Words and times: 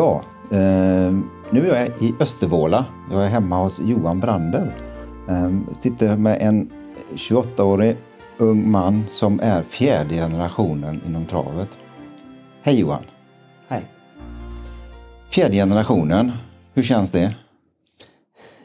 Ja, 0.00 0.22
eh, 0.50 1.12
nu 1.50 1.68
är 1.70 1.80
jag 1.80 1.88
i 2.02 2.14
Östervåla. 2.20 2.86
Jag 3.10 3.24
är 3.24 3.28
hemma 3.28 3.62
hos 3.62 3.80
Johan 3.80 4.20
Brandel. 4.20 4.72
Eh, 5.28 5.50
sitter 5.80 6.16
med 6.16 6.38
en 6.40 6.70
28-årig 7.14 7.96
ung 8.38 8.70
man 8.70 9.04
som 9.10 9.40
är 9.42 9.62
fjärde 9.62 10.14
generationen 10.14 11.00
inom 11.06 11.26
travet. 11.26 11.78
Hej 12.62 12.80
Johan! 12.80 13.02
Hej. 13.68 13.82
Fjärde 15.30 15.54
generationen, 15.54 16.32
hur 16.74 16.82
känns 16.82 17.10
det? 17.10 17.36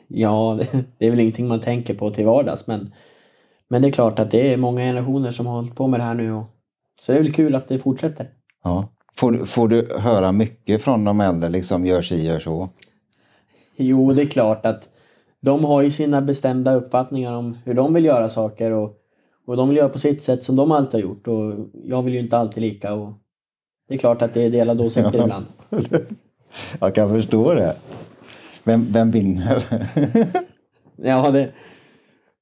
Ja, 0.08 0.60
det 0.98 1.06
är 1.06 1.12
väl 1.12 1.20
ingenting 1.20 1.48
man 1.48 1.62
tänker 1.62 1.94
på 1.94 2.12
till 2.12 2.26
vardags 2.26 2.68
men, 2.68 2.94
men 3.68 3.82
det 3.82 3.88
är 3.88 3.92
klart 3.92 4.20
att 4.20 4.32
det 4.32 4.54
är 4.54 4.58
många 4.58 4.82
generationer 4.82 5.32
som 5.32 5.46
har 5.46 5.56
hållit 5.56 5.76
på 5.76 5.88
med 5.88 6.00
det 6.00 6.04
här 6.04 6.14
nu. 6.14 6.34
Och, 6.34 6.46
så 7.02 7.12
det 7.12 7.18
är 7.18 7.24
väl 7.24 7.34
kul 7.34 7.56
att 7.56 7.68
det 7.68 7.80
fortsätter. 7.80 8.30
Ja. 8.64 8.95
Får, 9.18 9.32
du- 9.32 9.46
får 9.46 9.68
du 9.68 9.88
höra 10.00 10.32
mycket 10.32 10.82
från 10.82 11.04
de 11.04 11.22
äldre, 11.22 11.50
liksom 11.50 11.86
gör 11.86 12.02
si, 12.02 12.26
gör 12.28 12.40
så? 12.40 12.70
Jo, 13.76 14.14
det 14.14 14.22
är 14.22 14.26
klart 14.26 14.66
att 14.66 14.90
de 15.42 15.64
har 15.66 15.82
ju 15.82 15.92
sina 15.92 16.22
bestämda 16.22 16.74
uppfattningar 16.76 17.34
om 17.34 17.58
hur 17.66 17.74
de 17.74 17.94
vill 17.94 18.06
göra 18.06 18.30
saker 18.30 18.72
och, 18.72 18.94
och 19.48 19.58
de 19.58 19.68
vill 19.70 19.78
göra 19.78 19.90
på 19.90 20.00
sitt 20.00 20.24
sätt 20.24 20.44
som 20.44 20.56
de 20.56 20.72
alltid 20.72 20.94
har 20.94 21.10
gjort 21.10 21.28
och 21.28 21.54
jag 21.84 22.02
vill 22.04 22.14
ju 22.14 22.20
inte 22.20 22.38
alltid 22.38 22.62
lika 22.64 22.94
och 22.94 23.14
det 23.88 23.94
är 23.96 24.00
klart 24.00 24.22
att 24.22 24.34
det 24.34 24.42
är 24.42 24.50
delade 24.50 24.84
åsikter 24.84 25.22
ibland. 25.22 25.46
Jag 26.80 26.96
kan 26.96 27.10
förstå 27.10 27.54
det. 27.54 27.76
Vem, 28.64 28.86
vem 28.92 29.12
vinner? 29.12 29.64
Ja, 30.98 31.32
det, 31.32 31.50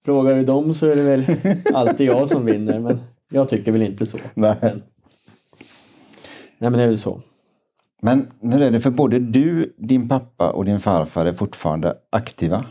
frågar 0.05 0.35
du 0.35 0.45
dem 0.45 0.73
så 0.73 0.85
är 0.87 0.95
det 0.95 1.03
väl 1.03 1.25
alltid 1.73 2.07
jag 2.07 2.29
som 2.29 2.45
vinner 2.45 2.79
men 2.79 2.99
jag 3.31 3.49
tycker 3.49 3.71
väl 3.71 3.81
inte 3.81 4.05
så. 4.05 4.17
Nej. 4.33 4.55
Men, 4.61 4.83
nej 6.63 6.71
men 6.71 6.77
det 6.79 6.83
är 6.83 6.87
väl 6.87 6.97
så. 6.99 7.21
Men 8.01 8.27
hur 8.41 8.61
är 8.61 8.71
det 8.71 8.79
för 8.79 8.91
både 8.91 9.19
du, 9.19 9.75
din 9.77 10.09
pappa 10.09 10.51
och 10.51 10.65
din 10.65 10.79
farfar 10.79 11.25
är 11.25 11.33
fortfarande 11.33 11.97
aktiva? 12.09 12.65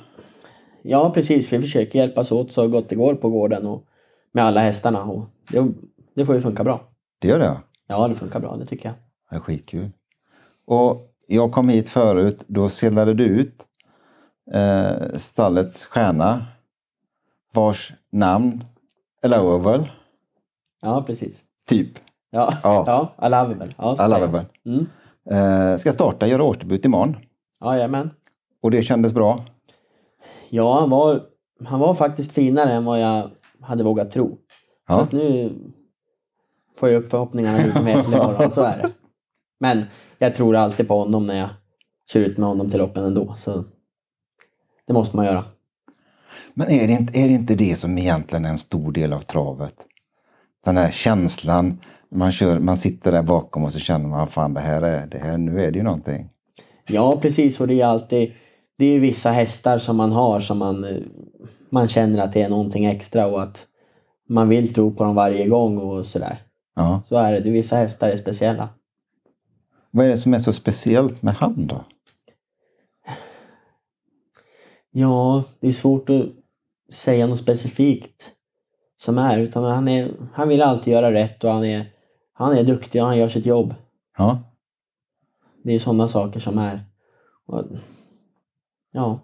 Ja 0.83 1.11
precis, 1.15 1.53
vi 1.53 1.61
försöker 1.61 1.98
hjälpas 1.98 2.33
åt 2.33 2.53
så 2.53 2.69
gott 2.69 2.89
det 2.89 2.95
går 2.97 3.15
på 3.15 3.31
gården 3.31 3.67
och 3.67 3.85
med 4.33 4.45
alla 4.45 4.61
hästarna 4.61 5.05
och 5.05 5.25
det, 5.48 5.69
det 6.15 6.27
får 6.27 6.35
ju 6.35 6.41
funka 6.41 6.65
bra. 6.65 6.81
Det 7.19 7.29
gör 7.29 7.39
det? 7.39 7.61
Ja, 7.87 8.09
det 8.09 8.15
funkar 8.15 8.41
bra, 8.41 8.57
det 8.57 8.67
tycker 8.67 8.89
jag. 8.89 8.95
Det 9.31 9.37
är 9.37 9.41
skitkul. 9.41 9.91
Och 10.67 11.15
jag 11.27 11.53
kom 11.53 11.69
hit 11.69 11.89
förut, 11.89 12.45
då 12.47 12.69
sellade 12.69 13.15
du 13.15 13.25
ut 13.25 13.67
eh, 14.53 15.17
stallets 15.17 15.87
stjärna 15.87 16.47
vars 17.55 17.93
namn 18.13 18.65
är 19.23 19.29
Lovable, 19.29 19.91
Ja, 20.83 21.03
precis. 21.07 21.41
typ. 21.67 21.89
Ja, 22.34 22.55
Ja. 22.62 22.84
ja. 23.20 23.28
Väl. 23.58 23.75
Ja, 23.78 23.97
så 23.97 24.02
it 24.36 24.47
Mm. 24.64 24.86
Eh, 25.30 25.77
ska 25.77 25.92
starta, 25.92 26.27
göra 26.27 26.42
årsdebut 26.44 26.84
imorgon. 26.84 27.16
Jajamän. 27.64 28.11
Och 28.62 28.70
det 28.70 28.83
kändes 28.83 29.12
bra. 29.12 29.44
Ja, 30.50 30.80
han 30.80 30.91
var, 30.91 31.20
han 31.64 31.80
var 31.80 31.94
faktiskt 31.94 32.33
finare 32.33 32.72
än 32.72 32.84
vad 32.84 33.00
jag 33.00 33.30
hade 33.61 33.84
vågat 33.84 34.11
tro. 34.11 34.28
Så 34.28 34.36
Ja. 34.89 35.00
att 35.02 35.12
nu 35.12 35.52
får 36.78 36.89
jag 36.89 37.02
upp 37.05 37.11
förhoppningarna 37.11 37.58
lite 37.58 37.83
mer 37.83 38.02
till 38.02 38.12
imorgon, 38.12 38.50
så 38.55 38.62
är 38.62 38.78
det. 38.83 38.91
Men 39.61 39.83
jag 40.19 40.36
tror 40.36 40.56
alltid 40.56 40.89
på 40.89 40.98
honom 40.98 41.27
när 41.27 41.39
jag 41.39 41.48
kör 42.12 42.20
ut 42.20 42.39
med 42.39 42.48
honom 42.48 42.70
till 42.70 42.78
loppen 42.78 43.05
ändå. 43.05 43.34
Så 43.39 43.64
det 44.86 44.92
måste 44.92 45.17
man 45.17 45.24
göra. 45.27 45.44
Men 46.55 46.70
är 46.70 46.86
det, 46.86 46.92
inte, 46.92 47.19
är 47.19 47.28
det 47.28 47.34
inte 47.34 47.55
det 47.55 47.78
som 47.78 47.98
egentligen 47.98 48.44
är 48.44 48.48
en 48.48 48.58
stor 48.58 48.92
del 48.92 49.12
av 49.12 49.19
travet? 49.20 49.74
Den 50.64 50.77
här 50.77 50.91
känslan, 50.91 51.80
man, 52.08 52.32
kör, 52.32 52.58
man 52.58 52.77
sitter 52.77 53.12
där 53.12 53.22
bakom 53.22 53.64
och 53.64 53.72
så 53.72 53.78
känner 53.78 54.08
man 54.08 54.28
fan 54.28 54.55
det 54.55 54.61
här 54.61 54.83
är, 54.83 55.06
det 55.06 55.18
här, 55.18 55.39
nu 55.39 55.64
är 55.64 55.70
det 55.70 55.78
ju 55.78 55.84
någonting. 55.84 56.28
Ja, 56.89 57.18
precis. 57.20 57.61
Och 57.61 57.68
det 57.68 57.80
är 57.80 57.86
alltid... 57.86 58.33
Det 58.78 58.84
är 58.86 59.01
vissa 59.01 59.30
hästar 59.30 59.78
som 59.78 59.96
man 59.96 60.12
har 60.12 60.40
som 60.40 60.58
man... 60.58 61.05
Man 61.70 61.89
känner 61.89 62.22
att 62.22 62.33
det 62.33 62.42
är 62.42 62.48
någonting 62.48 62.84
extra 62.84 63.27
och 63.27 63.42
att 63.42 63.67
man 64.28 64.48
vill 64.48 64.74
tro 64.74 64.95
på 64.95 65.05
dem 65.05 65.14
varje 65.14 65.48
gång 65.48 65.78
och 65.78 66.06
sådär. 66.06 66.42
Ja. 66.77 67.02
Så 67.08 67.17
är 67.17 67.40
det. 67.40 67.51
vissa 67.51 67.77
hästar 67.77 68.08
är 68.08 68.17
speciella. 68.17 68.68
Vad 69.90 70.06
är 70.06 70.11
det 70.11 70.17
som 70.17 70.34
är 70.34 70.39
så 70.39 70.52
speciellt 70.52 71.22
med 71.22 71.34
han 71.34 71.67
då? 71.67 71.84
Ja, 74.90 75.45
det 75.61 75.68
är 75.68 75.72
svårt 75.72 76.11
att 76.11 76.27
säga 76.95 77.27
något 77.27 77.39
specifikt 77.39 78.33
som 79.02 79.18
är. 79.18 79.39
Utan 79.39 79.64
han, 79.64 79.89
är, 79.89 80.11
han 80.33 80.48
vill 80.48 80.63
alltid 80.63 80.92
göra 80.92 81.13
rätt 81.13 81.45
och 81.45 81.51
han 81.51 81.64
är, 81.64 81.92
han 82.33 82.57
är 82.58 82.64
duktig 82.64 83.02
och 83.02 83.08
han 83.08 83.18
gör 83.18 83.29
sitt 83.29 83.46
jobb. 83.46 83.74
Ja. 84.18 84.42
Det 85.64 85.73
är 85.73 85.79
sådana 85.79 86.08
saker 86.08 86.40
som 86.40 86.58
är. 86.58 86.85
Och, 87.46 87.64
ja, 88.92 89.20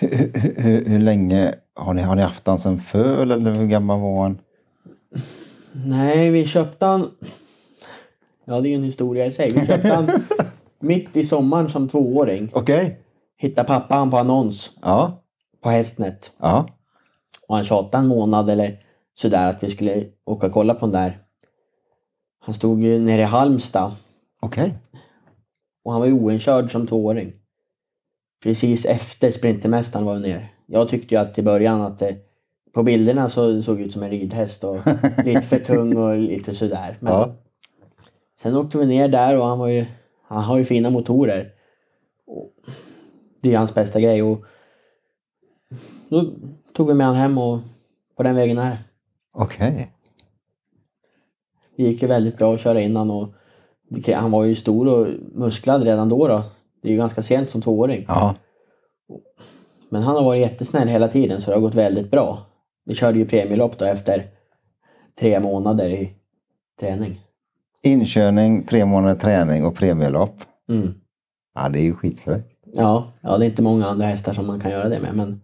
Hur, 0.00 0.08
hur, 0.08 0.62
hur, 0.62 0.84
hur 0.84 0.98
länge 0.98 1.54
har 1.74 1.94
ni, 1.94 2.02
har 2.02 2.16
ni 2.16 2.22
haft 2.22 2.46
han 2.46 2.58
sen 2.58 2.78
föl 2.78 3.30
eller 3.30 3.50
hur 3.50 3.66
gammal 3.66 4.00
var 4.00 4.22
han? 4.22 4.38
Nej, 5.72 6.30
vi 6.30 6.46
köpte 6.46 6.86
han... 6.86 7.10
Ja, 8.44 8.60
det 8.60 8.68
är 8.68 8.70
ju 8.70 8.76
en 8.76 8.84
historia 8.84 9.26
i 9.26 9.32
sig. 9.32 9.50
Vi 9.50 9.66
köpte 9.66 9.94
han 9.94 10.10
mitt 10.78 11.16
i 11.16 11.24
sommaren 11.24 11.70
som 11.70 11.88
tvååring. 11.88 12.50
Okej. 12.52 13.00
Hittade 13.36 13.68
pappa 13.68 13.94
han 13.94 14.10
på 14.10 14.16
annons 14.16 14.70
Ja. 14.82 15.22
På 15.62 15.68
Hästnet. 15.68 16.32
Ja. 16.38 16.68
Och 17.48 17.56
han 17.56 17.64
tjatade 17.64 18.02
en 18.02 18.08
månad 18.08 18.50
eller 18.50 18.82
sådär 19.14 19.46
att 19.50 19.62
vi 19.62 19.70
skulle 19.70 20.06
åka 20.24 20.46
och 20.46 20.52
kolla 20.52 20.74
på 20.74 20.80
den 20.86 20.92
där. 20.92 21.18
Han 22.40 22.54
stod 22.54 22.82
ju 22.82 22.98
nere 22.98 23.20
i 23.22 23.24
Halmstad 23.24 23.92
Okej. 24.40 24.74
och 25.84 25.92
han 25.92 26.00
var 26.00 26.06
ju 26.08 26.12
oinkörd 26.12 26.72
som 26.72 26.86
tvååring. 26.86 27.32
Precis 28.42 28.84
efter 28.86 29.30
Sprintermästaren 29.30 30.04
var 30.04 30.14
vi 30.14 30.20
nere. 30.20 30.48
Jag 30.66 30.88
tyckte 30.88 31.14
ju 31.14 31.20
att 31.20 31.38
i 31.38 31.42
början 31.42 31.80
att 31.80 31.98
det, 31.98 32.16
på 32.74 32.82
bilderna 32.82 33.28
så 33.30 33.62
såg 33.62 33.80
ut 33.80 33.92
som 33.92 34.02
en 34.02 34.10
ridhäst 34.10 34.64
och 34.64 34.76
lite 35.24 35.42
för 35.42 35.58
tung 35.58 35.96
och 35.96 36.16
lite 36.18 36.54
sådär. 36.54 36.96
Men 37.00 37.12
Ja. 37.12 37.34
sen 38.40 38.56
åkte 38.56 38.78
vi 38.78 38.86
ner 38.86 39.08
där 39.08 39.38
och 39.38 39.44
han 39.44 39.58
var 39.58 39.68
ju, 39.68 39.86
han 40.22 40.42
har 40.44 40.58
ju 40.58 40.64
fina 40.64 40.90
motorer. 40.90 41.52
Och 42.26 42.52
det 43.40 43.54
är 43.54 43.58
hans 43.58 43.74
bästa 43.74 44.00
grej 44.00 44.22
och 44.22 44.44
då 46.10 46.24
tog 46.76 46.88
vi 46.88 46.94
med 46.94 47.06
han 47.06 47.16
hem 47.16 47.38
och 47.38 47.58
på 48.16 48.22
den 48.22 48.34
vägen 48.34 48.58
är. 48.58 48.78
Okej. 49.32 49.92
Det 51.76 51.82
gick 51.82 52.02
ju 52.02 52.08
väldigt 52.08 52.38
bra 52.38 52.54
att 52.54 52.60
köra 52.60 52.80
innan 52.80 53.10
och 53.10 53.28
det- 53.88 54.12
han 54.12 54.30
var 54.30 54.44
ju 54.44 54.54
stor 54.54 54.88
och 54.88 55.06
musklad 55.34 55.82
redan 55.82 56.08
då. 56.08 56.28
då. 56.28 56.42
Det 56.82 56.88
är 56.88 56.92
ju 56.92 56.98
ganska 56.98 57.22
sent 57.22 57.50
som 57.50 57.62
tvååring. 57.62 58.04
Ja. 58.08 58.34
Men 59.88 60.02
han 60.02 60.16
har 60.16 60.24
varit 60.24 60.40
jättesnäll 60.40 60.88
hela 60.88 61.08
tiden 61.08 61.40
så 61.40 61.50
det 61.50 61.56
har 61.56 61.60
gått 61.62 61.74
väldigt 61.74 62.10
bra. 62.10 62.46
Vi 62.84 62.94
körde 62.94 63.18
ju 63.18 63.26
premielopp 63.26 63.78
då 63.78 63.84
efter 63.84 64.26
tre 65.20 65.40
månader 65.40 65.88
i 65.88 66.12
träning. 66.80 67.20
Inkörning, 67.82 68.66
tre 68.66 68.84
månader 68.84 69.14
träning 69.14 69.64
och 69.64 69.74
premielopp. 69.76 70.34
Mm. 70.68 70.94
Ja, 71.54 71.68
det 71.68 71.78
är 71.78 71.82
ju 71.82 71.94
skitfräckt. 71.94 72.52
Ja, 72.64 73.12
ja, 73.22 73.38
det 73.38 73.44
är 73.44 73.50
inte 73.50 73.62
många 73.62 73.86
andra 73.86 74.06
hästar 74.06 74.32
som 74.32 74.46
man 74.46 74.60
kan 74.60 74.70
göra 74.70 74.88
det 74.88 75.00
med 75.00 75.14
men 75.16 75.40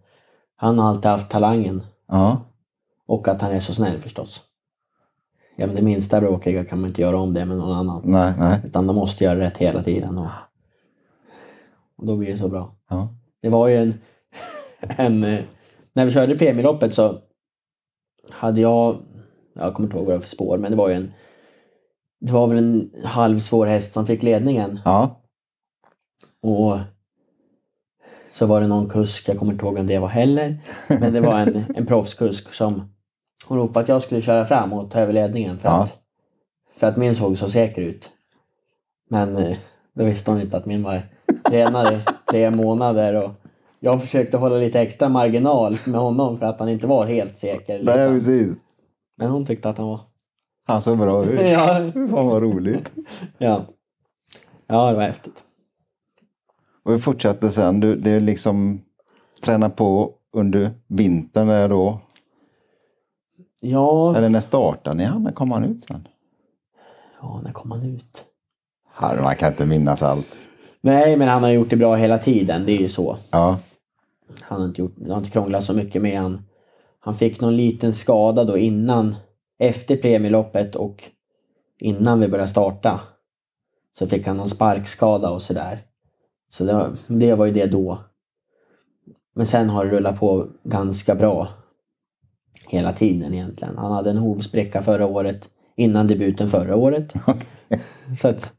han 0.65 0.79
har 0.79 0.89
alltid 0.89 1.11
haft 1.11 1.31
talangen 1.31 1.83
Ja. 2.07 2.41
och 3.07 3.29
att 3.29 3.43
han 3.43 3.53
är 3.53 3.61
så 3.61 3.75
snäll 3.75 4.01
förstås. 4.01 4.43
Ja, 5.57 5.67
men 5.67 5.77
det 5.77 5.83
minsta 5.83 6.21
bråkiga 6.21 6.65
kan 6.65 6.81
man 6.81 6.91
inte 6.91 7.03
göra 7.03 7.17
om 7.17 7.35
det 7.35 7.45
med 7.45 7.57
någon 7.57 7.77
annan. 7.77 8.03
Nej, 8.05 8.35
nej. 8.39 8.61
Utan 8.65 8.87
de 8.87 8.97
måste 8.97 9.25
göra 9.25 9.41
rätt 9.41 9.57
hela 9.57 9.83
tiden. 9.83 10.19
Och, 10.19 10.31
och 11.97 12.07
då 12.07 12.17
blir 12.17 12.33
det 12.33 12.39
så 12.39 12.49
bra. 12.49 12.75
Ja. 12.89 13.09
Det 13.43 13.49
var 13.49 13.69
ju 13.69 13.77
en... 13.77 13.95
en 14.81 15.25
eh, 15.25 15.45
när 15.93 16.07
vi 16.07 16.13
körde 16.13 16.39
premieloppet 16.39 16.95
så 16.95 17.19
hade 18.31 18.61
jag... 18.61 18.99
Jag 19.55 19.75
kommer 19.75 19.87
inte 19.87 19.97
ihåg 19.97 20.07
vad 20.07 20.15
det 20.15 20.19
var 20.19 20.23
för 20.23 20.29
spår 20.29 20.59
men 20.59 20.71
det 20.71 20.77
var 20.77 20.89
ju 20.89 20.95
en... 20.95 21.13
Det 22.21 22.33
var 22.33 22.47
väl 22.47 22.59
en 22.59 22.91
halvsvår 23.05 23.67
häst 23.67 23.93
som 23.93 24.07
fick 24.07 24.23
ledningen. 24.23 24.81
Ja. 24.85 25.21
Och 26.43 26.79
så 28.35 28.47
var 28.47 28.61
det 28.61 28.67
någon 28.67 28.89
kusk, 28.89 29.29
jag 29.29 29.39
kommer 29.39 29.53
inte 29.53 29.65
ihåg 29.65 29.75
vem 29.75 29.87
det 29.87 29.99
var 29.99 30.09
heller. 30.09 30.59
Men 31.01 31.13
det 31.13 31.21
var 31.21 31.41
en, 31.41 31.65
en 31.77 31.87
proffskusk 31.87 32.55
som 32.55 32.93
hon 33.47 33.59
ropade 33.59 33.81
att 33.83 33.89
jag 33.89 34.03
skulle 34.03 34.23
köra 34.23 34.47
fram 34.47 34.73
och 34.73 34.91
ta 34.91 34.99
över 35.01 35.13
ledningen. 35.13 35.59
För, 35.59 35.69
Ja. 35.69 35.83
att, 35.83 35.97
för 36.77 36.87
att 36.87 36.97
min 36.97 37.15
såg 37.15 37.39
så 37.39 37.49
säker 37.51 37.83
ut. 37.83 38.11
Men 39.11 39.37
eh, 39.37 39.57
då 39.95 40.05
visste 40.05 40.31
hon 40.31 40.41
inte 40.41 40.57
att 40.57 40.67
min 40.67 40.83
var 40.83 41.01
tränad 41.49 41.93
i 41.95 41.99
tre 42.31 42.51
månader. 42.51 43.15
Och 43.15 43.31
jag 43.81 44.01
försökte 44.01 44.37
hålla 44.37 44.57
lite 44.57 44.81
extra 44.81 45.09
marginal 45.09 45.77
med 45.87 46.01
honom 46.01 46.39
för 46.39 46.47
att 46.47 46.59
han 46.59 46.69
inte 46.69 46.87
var 46.87 47.05
helt 47.07 47.39
säker. 47.39 47.73
Nej, 47.83 47.85
Liksom. 47.85 48.15
precis. 48.15 48.57
Men 49.17 49.31
hon 49.31 49.47
tyckte 49.47 49.69
att 49.69 49.79
han 49.79 49.87
var... 49.87 50.01
Han 50.67 50.83
såg 50.83 50.99
bra 50.99 51.25
ut. 51.25 51.41
Ja, 51.53 51.91
Fan 51.95 52.27
vad 52.27 52.43
roligt. 52.43 52.93
ja. 53.39 53.65
ja 54.67 54.91
det 54.91 54.97
var 54.97 55.03
häftigt. 55.03 55.43
Och 56.85 56.95
vi 56.95 56.99
fortsatte 56.99 57.51
sen. 57.51 57.81
Du, 57.81 57.97
det 57.97 58.11
är 58.11 58.21
liksom 58.21 58.81
träna 59.45 59.71
på 59.71 60.13
under 60.33 60.71
vintern 60.87 61.47
där 61.47 61.69
då. 61.69 62.01
Ja, 63.61 64.17
Eller 64.17 64.29
när 64.29 64.41
startade 64.41 64.97
ni 64.97 65.05
han? 65.05 65.23
När 65.23 65.33
kom 65.33 65.51
han 65.51 65.65
ut 65.65 65.83
sen? 65.83 66.09
ja, 67.21 67.41
när 67.45 67.53
kom 67.53 67.71
han 67.71 67.83
ut? 67.83 68.25
Man 69.23 69.37
kan 69.37 69.49
inte 69.49 69.67
minnas 69.67 70.03
allt. 70.03 70.27
Nej, 70.81 71.17
men 71.17 71.29
han 71.29 71.43
har 71.43 71.51
gjort 71.51 71.71
det 71.71 71.77
bra 71.77 71.95
hela 71.95 72.19
tiden. 72.19 72.67
Det 72.67 72.73
är 72.73 72.81
ju 72.81 72.89
så. 72.89 73.17
Ja, 73.31 73.59
Han 74.41 74.61
har 74.61 74.69
inte, 74.69 74.81
gjort, 74.81 74.95
har 75.09 75.19
inte 75.19 75.31
krånglat 75.31 75.65
så 75.65 75.73
mycket 75.73 76.03
med 76.03 76.21
han. 76.21 76.45
Han 77.01 77.15
fick 77.15 77.41
någon 77.41 77.57
liten 77.57 77.93
skada 77.93 78.45
då 78.45 78.59
innan, 78.59 79.17
efter 79.59 79.97
premieloppet 79.97 80.77
och 80.77 81.05
innan 81.79 82.21
vi 82.21 82.29
började 82.29 82.51
starta. 82.51 83.01
Så 83.99 84.07
fick 84.07 84.27
han 84.27 84.37
någon 84.37 84.49
sparkskada 84.49 85.31
och 85.31 85.43
sådär. 85.43 85.79
Så 86.55 86.65
det 86.65 86.73
var, 86.75 86.97
det 87.07 87.35
var 87.35 87.47
ju 87.47 87.53
det 87.53 87.67
då. 87.67 87.99
Men 89.35 89.47
sen 89.47 89.69
har 89.69 89.85
det 89.85 89.91
rullat 89.91 90.21
på 90.21 90.47
ganska 90.65 91.15
bra. 91.15 91.49
Hela 92.69 92.93
tiden 92.93 93.35
egentligen. 93.35 93.79
Han 93.79 93.93
hade 93.93 94.11
en 94.11 94.17
hovspricka 94.17 94.83
förra 94.83 95.07
året. 95.07 95.51
Innan 95.77 96.07
debuten 96.07 96.51
förra 96.51 96.77
året. 96.77 97.13
så 98.21 98.29
att, 98.29 98.53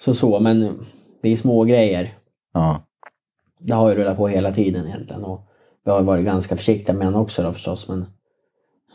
så 0.00 0.14
så, 0.14 0.40
men 0.40 0.86
det 1.22 1.28
är 1.28 1.36
små 1.36 1.64
grejer. 1.64 2.14
ja, 2.54 2.82
Det 3.58 3.74
har 3.74 3.90
ju 3.90 3.96
rullat 3.96 4.16
på 4.16 4.28
hela 4.28 4.52
tiden 4.52 4.86
egentligen. 4.86 5.24
Och 5.24 5.48
vi 5.84 5.90
har 5.90 6.02
varit 6.02 6.24
ganska 6.24 6.56
försiktiga 6.56 6.94
med 6.94 7.06
honom 7.06 7.22
också 7.22 7.42
då 7.42 7.52
förstås. 7.52 7.88
Men 7.88 8.06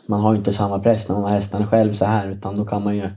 man 0.06 0.20
har 0.20 0.32
ju 0.32 0.38
inte 0.38 0.52
samma 0.52 0.78
press 0.78 1.08
när 1.08 1.14
man 1.14 1.24
har 1.24 1.30
hästarna 1.30 1.66
själv 1.66 1.92
så 1.92 2.04
här. 2.04 2.28
Utan 2.28 2.54
då 2.54 2.64
kan 2.64 2.82
man 2.82 2.96
ju 2.96 3.10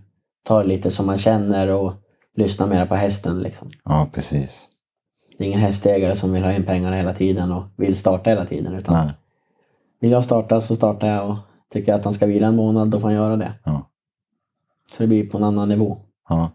ta 0.43 0.61
det 0.61 0.67
lite 0.67 0.91
som 0.91 1.05
man 1.05 1.17
känner 1.17 1.69
och 1.69 1.93
lyssna 2.35 2.65
mer 2.65 2.85
på 2.85 2.95
hästen. 2.95 3.39
Liksom. 3.39 3.71
ja 3.83 4.09
precis. 4.13 4.69
Det 5.37 5.43
är 5.43 5.47
ingen 5.47 5.59
hästägare 5.59 6.15
som 6.15 6.33
vill 6.33 6.43
ha 6.43 6.53
in 6.53 6.65
pengarna 6.65 6.95
hela 6.95 7.13
tiden 7.13 7.51
och 7.51 7.63
vill 7.75 7.97
starta 7.97 8.29
hela 8.29 8.45
tiden. 8.45 8.73
Utan 8.73 9.05
Nej. 9.05 9.13
vill 9.99 10.11
jag 10.11 10.25
starta 10.25 10.61
så 10.61 10.75
startar 10.75 11.07
jag 11.07 11.29
och 11.29 11.37
tycker 11.69 11.91
jag 11.91 11.99
att 11.99 12.05
han 12.05 12.13
ska 12.13 12.25
vila 12.25 12.47
en 12.47 12.55
månad 12.55 12.89
då 12.89 12.99
får 12.99 13.07
han 13.07 13.15
göra 13.15 13.35
det. 13.35 13.53
Ja. 13.63 13.89
Så 14.91 15.03
det 15.03 15.07
blir 15.07 15.29
på 15.29 15.37
en 15.37 15.43
annan 15.43 15.69
nivå. 15.69 15.97
Ja. 16.29 16.51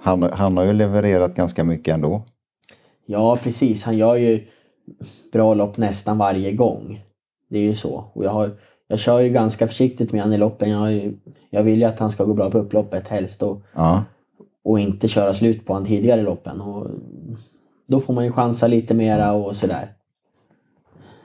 Han, 0.00 0.22
han 0.22 0.56
har 0.56 0.64
ju 0.64 0.72
levererat 0.72 1.34
ganska 1.34 1.64
mycket 1.64 1.94
ändå. 1.94 2.22
Ja 3.06 3.38
precis, 3.42 3.84
han 3.84 3.96
gör 3.96 4.16
ju 4.16 4.46
bra 5.32 5.54
lopp 5.54 5.76
nästan 5.76 6.18
varje 6.18 6.52
gång. 6.52 7.04
Det 7.48 7.58
är 7.58 7.62
ju 7.62 7.74
så. 7.74 8.04
Och 8.12 8.24
jag, 8.24 8.30
har, 8.30 8.50
jag 8.88 8.98
kör 8.98 9.20
ju 9.20 9.28
ganska 9.28 9.66
försiktigt 9.68 10.12
med 10.12 10.22
honom 10.22 10.34
i 10.34 10.38
loppen. 10.38 10.70
Jag, 10.70 11.14
jag 11.50 11.62
vill 11.62 11.78
ju 11.80 11.84
att 11.84 11.98
han 11.98 12.10
ska 12.10 12.24
gå 12.24 12.34
bra 12.34 12.50
på 12.50 12.58
upploppet 12.58 13.08
helst 13.08 13.42
och, 13.42 13.62
Ja, 13.74 14.04
och 14.64 14.80
inte 14.80 15.08
köra 15.08 15.34
slut 15.34 15.66
på 15.66 15.74
han 15.74 15.84
tidigare 15.84 16.20
i 16.20 16.24
loppen. 16.24 16.60
Och 16.60 16.90
då 17.92 18.00
får 18.00 18.14
man 18.14 18.24
ju 18.24 18.32
chansa 18.32 18.66
lite 18.66 18.94
mera 18.94 19.32
och 19.32 19.56
sådär. 19.56 19.94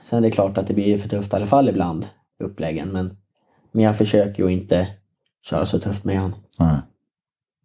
Sen 0.02 0.18
är 0.18 0.22
det 0.22 0.30
klart 0.30 0.58
att 0.58 0.66
det 0.66 0.74
blir 0.74 0.98
för 0.98 1.08
tufft 1.08 1.32
i 1.32 1.36
alla 1.36 1.46
fall 1.46 1.68
ibland, 1.68 2.06
uppläggen. 2.38 2.88
Men, 2.88 3.16
men 3.72 3.84
jag 3.84 3.98
försöker 3.98 4.42
ju 4.42 4.52
inte 4.52 4.88
köra 5.42 5.66
så 5.66 5.78
tufft 5.78 6.04
med 6.04 6.18
han. 6.18 6.34
nej. 6.58 6.80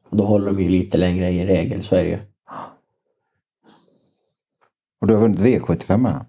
Och 0.09 0.17
då 0.17 0.25
håller 0.25 0.45
de 0.45 0.61
ju 0.63 0.69
lite 0.69 0.97
längre 0.97 1.31
i 1.31 1.45
regel, 1.45 1.83
så 1.83 1.95
är 1.95 2.03
det 2.03 2.09
ju. 2.09 2.19
Och 5.01 5.07
du 5.07 5.13
har 5.13 5.21
vunnit 5.21 5.39
V75 5.39 5.97
med 5.97 6.25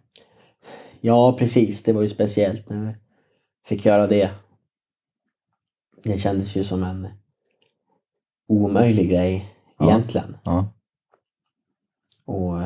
Ja, 1.01 1.37
precis. 1.39 1.83
Det 1.83 1.93
var 1.93 2.03
ju 2.03 2.09
speciellt 2.09 2.69
när 2.69 2.87
vi 2.87 2.95
fick 3.67 3.85
göra 3.85 4.07
det. 4.07 4.31
Det 6.03 6.19
kändes 6.19 6.57
ju 6.57 6.65
som 6.65 6.83
en 6.83 7.09
omöjlig 8.49 9.11
grej 9.11 9.55
Ja. 9.79 9.89
egentligen. 9.89 10.37
Ja, 10.45 10.69
Och, 12.25 12.61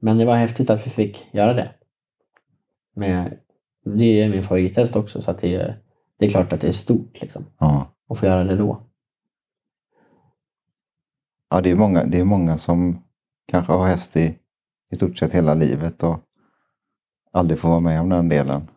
men 0.00 0.18
det 0.18 0.24
var 0.24 0.36
häftigt 0.36 0.70
att 0.70 0.86
vi 0.86 0.90
fick 0.90 1.26
göra 1.34 1.52
det. 1.54 1.74
Men 2.94 3.30
det 3.84 4.04
är 4.20 4.28
min 4.28 4.42
favorithäst 4.42 4.96
också 4.96 5.22
så 5.22 5.32
det, 5.32 5.54
är- 5.54 5.82
det 6.18 6.26
är 6.26 6.30
klart 6.30 6.52
att 6.52 6.60
det 6.60 6.68
är 6.68 6.72
stort 6.72 7.20
liksom. 7.20 7.44
ja. 7.58 7.92
Att 8.08 8.18
få 8.18 8.26
göra 8.26 8.44
det 8.44 8.56
då. 8.56 8.82
ja 11.50 11.60
det, 11.60 11.70
är 11.70 11.76
många, 11.76 12.04
det 12.04 12.20
är 12.20 12.24
många 12.24 12.58
som 12.58 13.02
kanske 13.46 13.72
har 13.72 13.86
häst 13.86 14.16
i, 14.16 14.38
i 14.92 14.96
stort 14.96 15.18
sett 15.18 15.34
hela 15.34 15.54
livet 15.54 16.02
och 16.02 16.16
aldrig 17.32 17.58
får 17.58 17.68
vara 17.68 17.80
med 17.80 18.00
om 18.00 18.08
den 18.08 18.28
delen. 18.28 18.70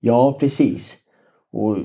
Ja, 0.00 0.36
precis. 0.40 0.96
Och 1.50 1.78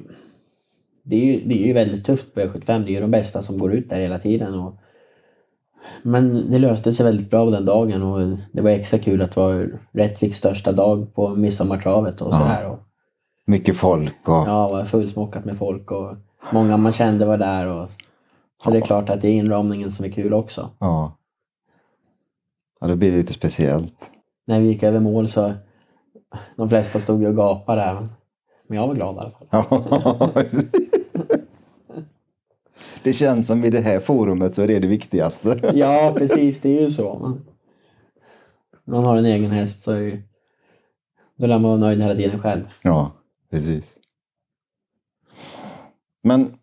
det 1.04 1.16
är 1.16 1.26
ju, 1.26 1.48
det 1.48 1.64
är 1.64 1.68
ju 1.68 1.74
väldigt 1.74 2.06
tufft 2.06 2.34
på 2.34 2.40
V75. 2.40 2.66
Det 2.66 2.74
är 2.92 2.94
ju 2.94 3.00
de 3.02 3.12
bästa 3.12 3.42
som 3.44 3.58
går 3.58 3.74
ut 3.74 3.90
där 3.90 4.00
hela 4.00 4.20
tiden. 4.20 4.54
Och, 4.54 4.80
men 6.04 6.52
det 6.52 6.60
löste 6.60 6.94
sig 6.94 7.06
väldigt 7.06 7.30
bra 7.30 7.46
den 7.46 7.66
dagen 7.66 8.04
och 8.04 8.38
det 8.52 8.62
var 8.62 8.70
extra 8.70 9.00
kul 9.00 9.22
att 9.22 9.32
det 9.32 9.40
var 9.42 9.80
Rättviks 9.92 10.38
största 10.38 10.72
dag 10.72 11.14
på 11.16 11.30
midsommartravet 11.30 12.22
och 12.22 12.34
Ja. 12.34 12.40
sådär. 12.40 12.68
Och, 12.70 12.80
Mycket 13.46 13.78
folk 13.78 14.28
och 14.28 14.34
ja, 14.48 14.70
var 14.70 14.86
fullsmockat 14.86 15.46
med 15.46 15.58
folk 15.58 15.92
och 15.92 16.16
många 16.54 16.78
man 16.78 16.94
kände 16.94 17.26
var 17.26 17.38
där. 17.38 17.68
Och, 17.68 17.90
så 18.64 18.72
det 18.72 18.78
är 18.78 18.82
klart 18.82 19.10
att 19.10 19.22
det 19.22 19.28
är 19.28 19.34
inramningen 19.34 19.92
som 19.92 20.06
är 20.06 20.10
kul 20.10 20.34
också. 20.34 20.70
ja. 20.80 21.18
ja, 22.82 22.88
det 22.88 22.96
blir 22.96 23.12
lite 23.12 23.34
speciellt. 23.34 23.96
När 24.48 24.60
vi 24.60 24.68
gick 24.68 24.84
över 24.84 25.00
mål 25.00 25.30
så 25.30 25.54
de 26.56 26.70
flesta 26.70 27.00
stod 27.00 27.22
ju 27.22 27.28
och 27.28 27.36
gapade 27.36 28.08
men 28.68 28.78
jag 28.78 28.88
var 28.88 28.94
glad 28.96 29.16
i 29.16 29.20
alla 29.20 29.32
fall. 29.32 30.46
Det 33.04 33.14
känns 33.14 33.48
som 33.48 33.64
i 33.64 33.70
det 33.70 33.82
här 33.82 34.00
forumet 34.00 34.56
så 34.56 34.62
är 34.62 34.68
det 34.68 34.80
det 34.80 34.88
viktigaste. 34.88 35.60
Ja, 35.74 36.14
precis. 36.18 36.62
Det 36.62 36.78
är 36.78 36.82
ju 36.82 36.92
så. 36.92 37.20
Man, 37.20 37.46
man 38.86 39.04
har 39.04 39.18
en 39.18 39.26
egen 39.26 39.52
häst 39.52 39.84
så 39.84 39.92
är 39.92 40.00
ju, 40.00 40.22
då 41.38 41.48
lär 41.48 41.60
man 41.60 41.64
vara 41.64 41.78
nöjd 41.78 42.02
hela 42.02 42.16
tiden 42.16 42.42
själv. 42.42 42.64
Ja, 42.82 43.14
precis. 43.52 43.98
Men 46.24 46.54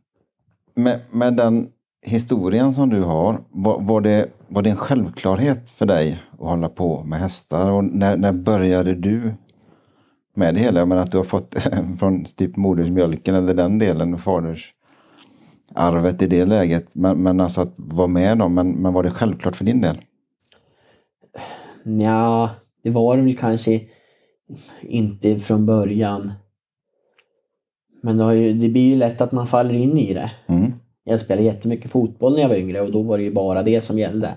med, 0.75 1.01
med 1.11 1.37
den 1.37 1.69
historien 2.03 2.75
som 2.75 2.89
du 2.89 3.03
har, 3.03 3.41
var, 3.51 3.81
var, 3.81 4.01
det, 4.01 4.29
var 4.49 4.63
det 4.63 4.71
en 4.71 4.77
självklarhet 4.77 5.71
för 5.71 5.87
dig 5.87 6.23
att 6.33 6.49
hålla 6.49 6.69
på 6.69 7.05
med 7.05 7.21
hästar? 7.21 7.71
Och 7.71 7.85
när, 7.85 8.17
när 8.17 8.33
började 8.33 8.95
du 8.95 9.35
med 10.35 10.55
det 10.55 10.61
hela? 10.61 10.79
Jag 10.79 10.89
menar 10.89 11.03
att 11.03 11.13
du 11.13 11.17
har 11.17 11.25
fått 11.25 11.55
från 11.99 12.25
typ 12.25 12.57
modersmjölken 12.57 13.35
eller 13.35 13.55
den 13.55 13.79
delen, 13.79 14.19
faders 14.19 14.75
arvet 15.75 16.23
i 16.23 16.27
det 16.27 16.45
läget. 16.45 16.95
Men, 16.95 17.23
men 17.23 17.41
alltså 17.41 17.61
att 17.61 17.75
vara 17.77 18.07
med 18.07 18.39
då, 18.39 18.49
men, 18.49 18.71
men 18.71 18.93
var 18.93 19.03
det 19.03 19.11
självklart 19.11 19.57
för 19.57 19.65
din 19.65 19.81
del? 19.81 20.01
Ja, 21.85 22.51
det 22.83 22.91
var 22.91 23.17
det 23.17 23.23
väl 23.23 23.37
kanske 23.37 23.81
inte 24.81 25.41
från 25.41 25.67
början. 25.67 26.33
Men 28.03 28.17
det, 28.17 28.35
ju, 28.35 28.53
det 28.53 28.69
blir 28.69 28.89
ju 28.89 28.97
lätt 28.97 29.21
att 29.21 29.33
man 29.33 29.47
faller 29.47 29.75
in 29.75 29.99
i 29.99 30.15
det. 30.15 30.33
Mm. 30.47 30.73
Jag 31.05 31.21
spelade 31.21 31.47
jättemycket 31.47 31.91
fotboll 31.91 32.35
när 32.35 32.41
jag 32.41 32.49
var 32.49 32.57
yngre 32.57 32.81
och 32.81 32.93
då 32.93 33.03
var 33.03 33.19
det 33.19 33.25
ju 33.25 33.33
bara 33.33 33.63
det 33.63 33.81
som 33.81 33.99
gällde. 33.99 34.35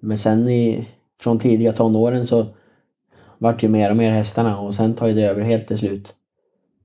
Men 0.00 0.18
sen 0.18 0.48
i, 0.48 0.88
från 1.20 1.38
tidiga 1.38 1.72
tonåren 1.72 2.26
så 2.26 2.46
vart 3.38 3.60
det 3.60 3.66
ju 3.66 3.72
mer 3.72 3.90
och 3.90 3.96
mer 3.96 4.10
hästarna 4.10 4.60
och 4.60 4.74
sen 4.74 4.94
tar 4.94 5.08
det 5.08 5.22
över 5.22 5.42
helt 5.42 5.66
till 5.66 5.78
slut. 5.78 6.14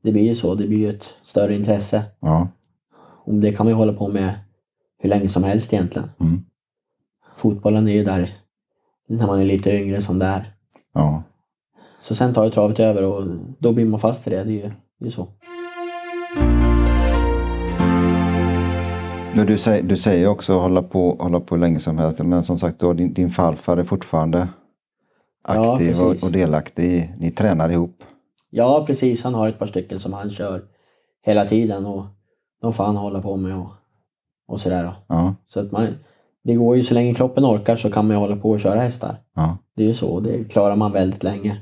Det 0.02 0.12
blir 0.12 0.24
ju 0.24 0.36
så, 0.36 0.56
det 0.56 0.68
blir 0.68 0.78
ju 0.78 0.90
ett 0.90 1.14
större 1.24 1.56
intresse. 1.56 2.04
Ja. 2.20 2.48
Och 3.24 3.34
det 3.34 3.52
kan 3.52 3.66
man 3.66 3.72
ju 3.72 3.78
hålla 3.78 3.94
på 3.94 4.08
med 4.08 4.34
hur 4.98 5.10
länge 5.10 5.30
som 5.30 5.44
helst 5.44 5.74
egentligen. 5.74 6.10
Mm. 6.20 6.46
Fotbollen 7.38 7.88
är 7.88 7.92
ju 7.92 8.04
där 8.04 8.38
när 9.08 9.28
man 9.28 9.40
är 9.40 9.46
lite 9.46 9.72
yngre 9.72 10.02
som 10.02 10.20
det 10.20 10.26
är. 10.26 10.54
ja. 10.94 11.24
Så 12.02 12.16
sen 12.16 12.34
tar 12.34 12.44
ju 12.46 12.52
travet 12.52 12.80
över 12.80 13.04
och 13.04 13.28
då 13.60 13.74
blir 13.74 13.86
man 13.86 14.00
fast 14.00 14.28
i 14.28 14.30
det. 14.30 14.44
Det 14.44 14.52
är 14.52 14.64
ju, 14.64 14.72
det 15.00 15.06
är 15.06 15.10
så. 15.10 15.28
Du, 19.48 19.58
säger, 19.58 19.84
du 19.84 19.98
säger 19.98 20.28
också 20.28 20.54
hålla 20.54 20.84
på, 20.84 21.16
hålla 21.20 21.40
på 21.40 21.56
hur 21.56 21.62
länge 21.62 21.80
som 21.80 21.98
helst. 21.98 22.20
Men 22.24 22.44
som 22.44 22.58
sagt, 22.58 22.80
då, 22.80 22.94
din, 22.94 23.14
din 23.14 23.30
farfar 23.30 23.78
är 23.78 23.84
fortfarande 23.84 24.48
Ja, 25.48 25.74
aktiv 25.74 26.00
och, 26.02 26.10
precis. 26.10 26.24
och 26.24 26.32
delaktig. 26.32 27.14
Ni 27.18 27.32
tränar 27.32 27.70
ihop. 27.70 28.04
Ja, 28.50 28.84
precis. 28.88 29.24
Han 29.24 29.34
har 29.34 29.50
ett 29.50 29.60
par 29.60 29.66
stycken 29.66 30.00
som 30.00 30.14
han 30.14 30.32
kör 30.32 30.64
hela 31.26 31.46
tiden 31.46 31.86
och 31.86 32.06
de 32.62 32.74
får 32.74 32.84
han 32.84 32.96
hålla 32.96 33.22
på 33.22 33.36
med 33.38 33.58
och, 33.58 33.70
och 34.48 34.60
sådär. 34.60 34.84
Då. 34.84 34.94
Ja, 35.08 35.36
Så 35.48 35.60
att 35.60 35.72
man, 35.72 35.88
det 36.44 36.56
går 36.56 36.76
ju 36.78 36.84
så 36.84 36.94
länge 36.94 37.14
kroppen 37.14 37.46
orkar 37.46 37.76
så 37.76 37.92
kan 37.92 38.08
man 38.08 38.16
ju 38.16 38.20
hålla 38.20 38.36
på 38.36 38.50
och 38.52 38.60
köra 38.60 38.80
hästar. 38.82 39.18
ja, 39.36 39.58
Det 39.76 39.84
är 39.84 39.88
ju 39.88 39.94
så. 39.94 40.20
Det 40.20 40.44
klarar 40.44 40.76
man 40.76 40.92
väldigt 40.92 41.24
länge. 41.24 41.62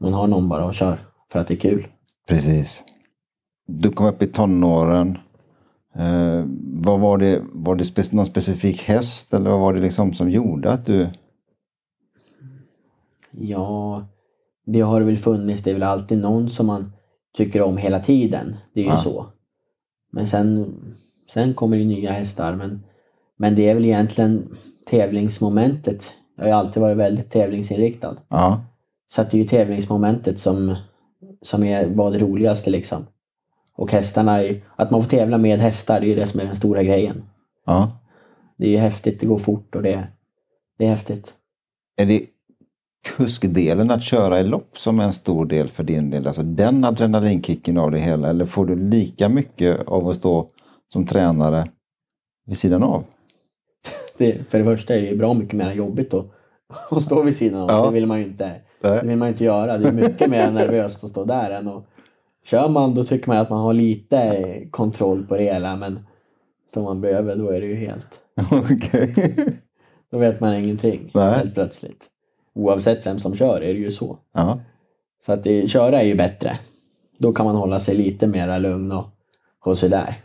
Man 0.00 0.12
har 0.12 0.26
någon 0.26 0.48
bara 0.48 0.64
och 0.64 0.74
kör 0.74 1.08
för 1.32 1.38
att 1.38 1.46
det 1.48 1.54
är 1.54 1.58
kul. 1.58 1.86
precis. 2.28 2.84
Du 3.66 3.90
kom 3.90 4.06
upp 4.06 4.22
i 4.22 4.26
tonåren. 4.26 5.18
Eh, 5.94 6.44
vad 6.74 7.00
var 7.00 7.18
det, 7.18 7.42
var 7.52 7.76
det 7.76 7.84
spe, 7.84 8.02
någon 8.12 8.26
specifik 8.26 8.82
häst 8.82 9.34
eller 9.34 9.50
vad 9.50 9.60
var 9.60 9.74
det 9.74 9.80
liksom 9.80 10.12
som 10.14 10.30
gjorde 10.30 10.70
att 10.72 10.86
du... 10.86 11.10
Ja, 13.30 14.04
det 14.66 14.80
har 14.80 15.00
det 15.00 15.06
väl 15.06 15.18
funnits. 15.18 15.62
Det 15.62 15.70
är 15.70 15.74
väl 15.74 15.82
alltid 15.82 16.18
någon 16.18 16.50
som 16.50 16.66
man 16.66 16.92
tycker 17.36 17.62
om 17.62 17.76
hela 17.76 18.00
tiden. 18.00 18.56
Det 18.74 18.80
är 18.80 18.84
ju 18.84 18.90
Ja. 18.90 18.96
så. 19.00 19.26
Men 20.12 20.26
sen, 20.26 20.74
sen 21.32 21.54
kommer 21.54 21.76
det 21.76 21.84
nya 21.84 22.12
hästar. 22.12 22.56
Men, 22.56 22.82
men 23.36 23.54
det 23.54 23.68
är 23.68 23.74
väl 23.74 23.84
egentligen 23.84 24.56
tävlingsmomentet. 24.90 26.12
Jag 26.36 26.44
har 26.44 26.48
ju 26.48 26.54
alltid 26.54 26.80
varit 26.82 26.96
väldigt 26.96 27.30
tävlingsinriktad. 27.30 28.16
Ja, 28.28 28.64
Så 29.08 29.22
det 29.22 29.34
är 29.34 29.38
ju 29.38 29.44
tävlingsmomentet 29.44 30.38
som, 30.38 30.76
som 31.42 31.64
är, 31.64 31.86
var 31.86 32.10
det 32.10 32.18
roligaste 32.18 32.70
liksom. 32.70 33.06
Och 33.74 33.92
hästarna, 33.92 34.42
är- 34.42 34.60
att 34.76 34.90
man 34.90 35.02
får 35.02 35.10
tävla 35.10 35.38
med 35.38 35.58
hästar, 35.60 36.00
det 36.00 36.06
är 36.06 36.08
ju 36.08 36.14
det 36.14 36.26
som 36.26 36.40
är 36.40 36.44
den 36.44 36.56
stora 36.56 36.82
grejen. 36.82 37.22
Ja. 37.66 37.98
Det 38.58 38.66
är 38.66 38.70
ju 38.70 38.76
häftigt, 38.78 39.20
det 39.20 39.26
går 39.26 39.38
fort 39.38 39.74
och 39.74 39.82
det, 39.82 40.08
det 40.78 40.84
är 40.84 40.88
häftigt. 40.88 41.34
Är 41.96 42.06
det 42.06 42.26
kuskdelen 43.02 43.90
att 43.90 44.02
köra 44.02 44.40
i 44.40 44.44
lopp 44.44 44.78
som 44.78 45.00
är 45.00 45.04
en 45.04 45.12
stor 45.12 45.46
del 45.46 45.68
för 45.68 45.84
din 45.84 46.10
del? 46.10 46.26
Alltså 46.26 46.42
den 46.42 46.84
adrenalinkicken 46.84 47.78
av 47.78 47.90
det 47.90 47.98
hela? 47.98 48.28
Eller 48.28 48.44
får 48.44 48.66
du 48.66 48.76
lika 48.76 49.28
mycket 49.28 49.88
av 49.88 50.08
att 50.08 50.16
stå 50.16 50.48
som 50.92 51.06
tränare 51.06 51.68
vid 52.46 52.56
sidan 52.56 52.82
av? 52.82 53.04
Det, 54.18 54.50
för 54.50 54.58
det 54.58 54.64
första 54.64 54.94
är 54.94 55.02
det 55.02 55.08
ju 55.08 55.16
bra 55.16 55.34
mycket 55.34 55.54
mer 55.54 55.74
jobbigt 55.74 56.14
att, 56.14 56.26
att 56.90 57.02
stå 57.02 57.22
vid 57.22 57.36
sidan 57.36 57.60
av. 57.60 57.70
Ja. 57.70 57.86
Det 57.86 57.92
vill 57.92 58.06
man 58.06 58.18
ju 58.20 58.26
inte, 58.26 58.60
det 58.80 59.04
vill 59.04 59.16
man 59.16 59.28
inte 59.28 59.44
göra. 59.44 59.78
Det 59.78 59.88
är 59.88 59.92
mycket 59.92 60.30
mer 60.30 60.50
nervöst 60.50 61.04
att 61.04 61.10
stå 61.10 61.24
där 61.24 61.50
än 61.50 61.68
att... 61.68 61.84
Kör 62.44 62.68
man 62.68 62.94
då 62.94 63.04
tycker 63.04 63.28
man 63.28 63.36
att 63.36 63.50
man 63.50 63.58
har 63.58 63.74
lite 63.74 64.66
kontroll 64.70 65.26
på 65.26 65.36
det 65.36 65.42
hela 65.42 65.76
men 65.76 66.06
står 66.70 66.82
man 66.82 67.00
bredvid 67.00 67.38
då 67.38 67.48
är 67.48 67.60
det 67.60 67.66
ju 67.66 67.74
helt... 67.74 68.20
Okej. 68.52 69.14
Då 70.10 70.18
vet 70.18 70.40
man 70.40 70.54
ingenting 70.54 71.10
Nej. 71.14 71.34
helt 71.34 71.54
plötsligt. 71.54 72.11
Oavsett 72.54 73.06
vem 73.06 73.18
som 73.18 73.36
kör 73.36 73.60
är 73.60 73.74
det 73.74 73.80
ju 73.80 73.92
så. 73.92 74.18
Ja. 74.32 74.60
Så 75.26 75.32
att 75.32 75.44
det, 75.44 75.68
köra 75.68 76.00
är 76.00 76.06
ju 76.06 76.14
bättre. 76.14 76.58
Då 77.18 77.32
kan 77.32 77.46
man 77.46 77.56
hålla 77.56 77.80
sig 77.80 77.94
lite 77.94 78.26
mera 78.26 78.58
lugn 78.58 78.92
och, 78.92 79.06
och 79.64 79.78
sådär. 79.78 80.22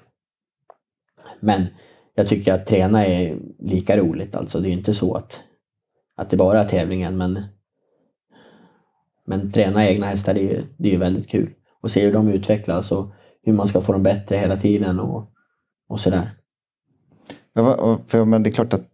Men 1.40 1.66
jag 2.16 2.28
tycker 2.28 2.54
att 2.54 2.66
träna 2.66 3.06
är 3.06 3.38
lika 3.60 3.98
roligt 3.98 4.36
alltså. 4.36 4.60
Det 4.60 4.68
är 4.68 4.70
ju 4.70 4.78
inte 4.78 4.94
så 4.94 5.16
att, 5.16 5.42
att 6.16 6.30
det 6.30 6.38
bara 6.38 6.62
är 6.62 6.68
tävlingen 6.68 7.18
men 7.18 7.40
men 9.28 9.52
träna 9.52 9.88
egna 9.88 10.06
hästar 10.08 10.34
det 10.34 10.40
är 10.40 10.44
ju, 10.44 10.64
det 10.78 10.88
är 10.88 10.92
ju 10.92 10.98
väldigt 10.98 11.28
kul. 11.28 11.50
Och 11.82 11.92
se 11.92 12.06
hur 12.06 12.14
de 12.14 12.28
utvecklas 12.28 12.92
och 12.92 13.12
hur 13.44 13.54
man 13.54 13.68
ska 13.68 13.82
få 13.82 13.92
dem 13.94 14.04
bättre 14.04 14.38
hela 14.38 14.58
tiden 14.58 15.00
och, 15.00 15.32
och 15.88 16.00
sådär. 16.00 16.30
Ja, 17.54 18.00
för, 18.08 18.26
men 18.26 18.44
det 18.44 18.50
är 18.50 18.52
klart 18.52 18.74
att 18.74 18.90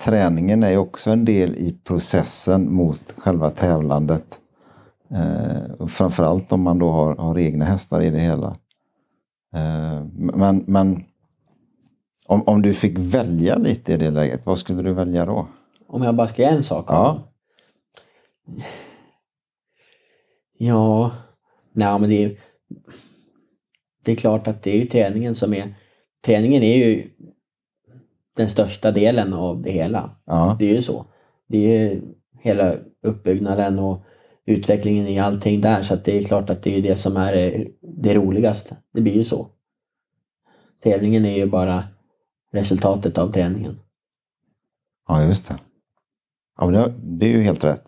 träningen 0.00 0.62
är 0.62 0.76
också 0.76 1.10
en 1.10 1.24
del 1.24 1.54
i 1.54 1.78
processen 1.84 2.72
mot 2.74 3.12
själva 3.18 3.50
tävlandet. 3.50 4.40
Eh, 5.10 5.86
framförallt 5.86 6.52
om 6.52 6.62
man 6.62 6.78
då 6.78 6.90
har, 6.90 7.16
har 7.16 7.38
egna 7.38 7.64
hästar 7.64 8.02
i 8.02 8.10
det 8.10 8.20
hela. 8.20 8.56
Eh, 9.54 10.04
men 10.14 10.64
men 10.66 11.04
om, 12.26 12.42
om 12.42 12.62
du 12.62 12.74
fick 12.74 12.98
välja 12.98 13.56
lite 13.56 13.92
i 13.92 13.96
det 13.96 14.10
läget, 14.10 14.46
vad 14.46 14.58
skulle 14.58 14.82
du 14.82 14.92
välja 14.92 15.26
då? 15.26 15.48
Om 15.88 16.02
jag 16.02 16.16
bara 16.16 16.28
ska 16.28 16.42
göra 16.42 16.52
en 16.52 16.62
sak. 16.62 16.84
Ja. 16.88 17.32
Ja, 20.58 21.10
nej 21.72 21.98
men 21.98 22.10
det 22.10 22.24
är 22.24 22.38
Det 24.04 24.12
är 24.12 24.16
klart 24.16 24.48
att 24.48 24.62
det 24.62 24.70
är 24.70 24.76
ju 24.76 24.86
träningen 24.86 25.34
som 25.34 25.54
är 25.54 25.74
Träningen 26.26 26.62
är 26.62 26.76
ju 26.76 27.10
den 28.36 28.48
största 28.48 28.92
delen 28.92 29.32
av 29.32 29.62
det 29.62 29.70
hela. 29.70 30.10
Ja, 30.24 30.56
Det 30.58 30.70
är 30.70 30.74
ju 30.74 30.82
så. 30.82 31.06
Det 31.48 31.58
är 31.58 31.90
ju 31.90 32.02
hela 32.40 32.74
uppbyggnaden 33.02 33.78
och 33.78 34.02
utvecklingen 34.44 35.06
i 35.06 35.18
allting 35.18 35.60
där 35.60 35.82
så 35.82 35.94
att 35.94 36.04
det 36.04 36.18
är 36.18 36.24
klart 36.24 36.50
att 36.50 36.62
det 36.62 36.76
är 36.76 36.82
det 36.82 36.96
som 36.96 37.16
är 37.16 37.32
det- 37.80 38.14
roligaste. 38.14 38.76
Det 38.92 39.00
blir 39.00 39.14
ju 39.14 39.24
så. 39.24 39.48
Tävlingen 40.82 41.24
är 41.24 41.36
ju 41.36 41.46
bara 41.46 41.84
resultatet 42.52 43.18
av 43.18 43.32
träningen. 43.32 43.78
ja 45.08 45.24
just 45.24 45.48
det. 45.48 45.58
Ja, 46.58 46.70
men 46.70 47.18
det 47.18 47.26
är 47.26 47.30
ju 47.30 47.42
helt 47.42 47.64
rätt. 47.64 47.84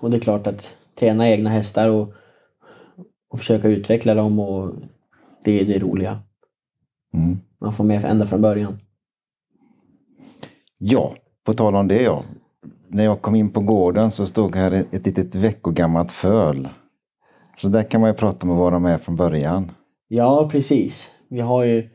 Och 0.00 0.10
det 0.10 0.16
är 0.16 0.20
klart 0.20 0.46
att 0.46 0.68
träna 0.98 1.28
egna 1.28 1.50
hästar 1.50 1.90
och, 1.90 2.12
och 3.28 3.38
försöka 3.38 3.68
utveckla 3.68 4.14
dem 4.14 4.38
och 4.38 4.74
det 5.44 5.60
är 5.60 5.64
det 5.64 5.78
roliga. 5.78 6.22
Mm. 7.14 7.38
Man 7.60 7.72
får 7.74 7.84
med 7.84 8.04
ända 8.04 8.26
från 8.26 8.40
början. 8.42 8.78
Ja, 10.84 11.12
på 11.44 11.52
tal 11.52 11.74
om 11.74 11.88
det 11.88 12.02
ja. 12.02 12.22
När 12.88 13.04
jag 13.04 13.22
kom 13.22 13.34
in 13.34 13.50
på 13.52 13.60
gården 13.60 14.10
så 14.10 14.26
stod 14.26 14.56
här 14.56 14.72
ett, 14.72 14.94
ett 14.94 15.06
litet 15.06 15.34
veckogammalt 15.34 16.12
föl. 16.12 16.68
Så 17.58 17.68
där 17.68 17.82
kan 17.82 18.00
man 18.00 18.10
ju 18.10 18.14
prata 18.14 18.46
om 18.46 18.52
att 18.52 18.58
vara 18.58 18.78
med 18.78 19.00
från 19.00 19.16
början. 19.16 19.70
Ja, 20.08 20.48
precis. 20.52 21.10
Vi 21.28 21.40
har 21.40 21.64
ju 21.64 21.88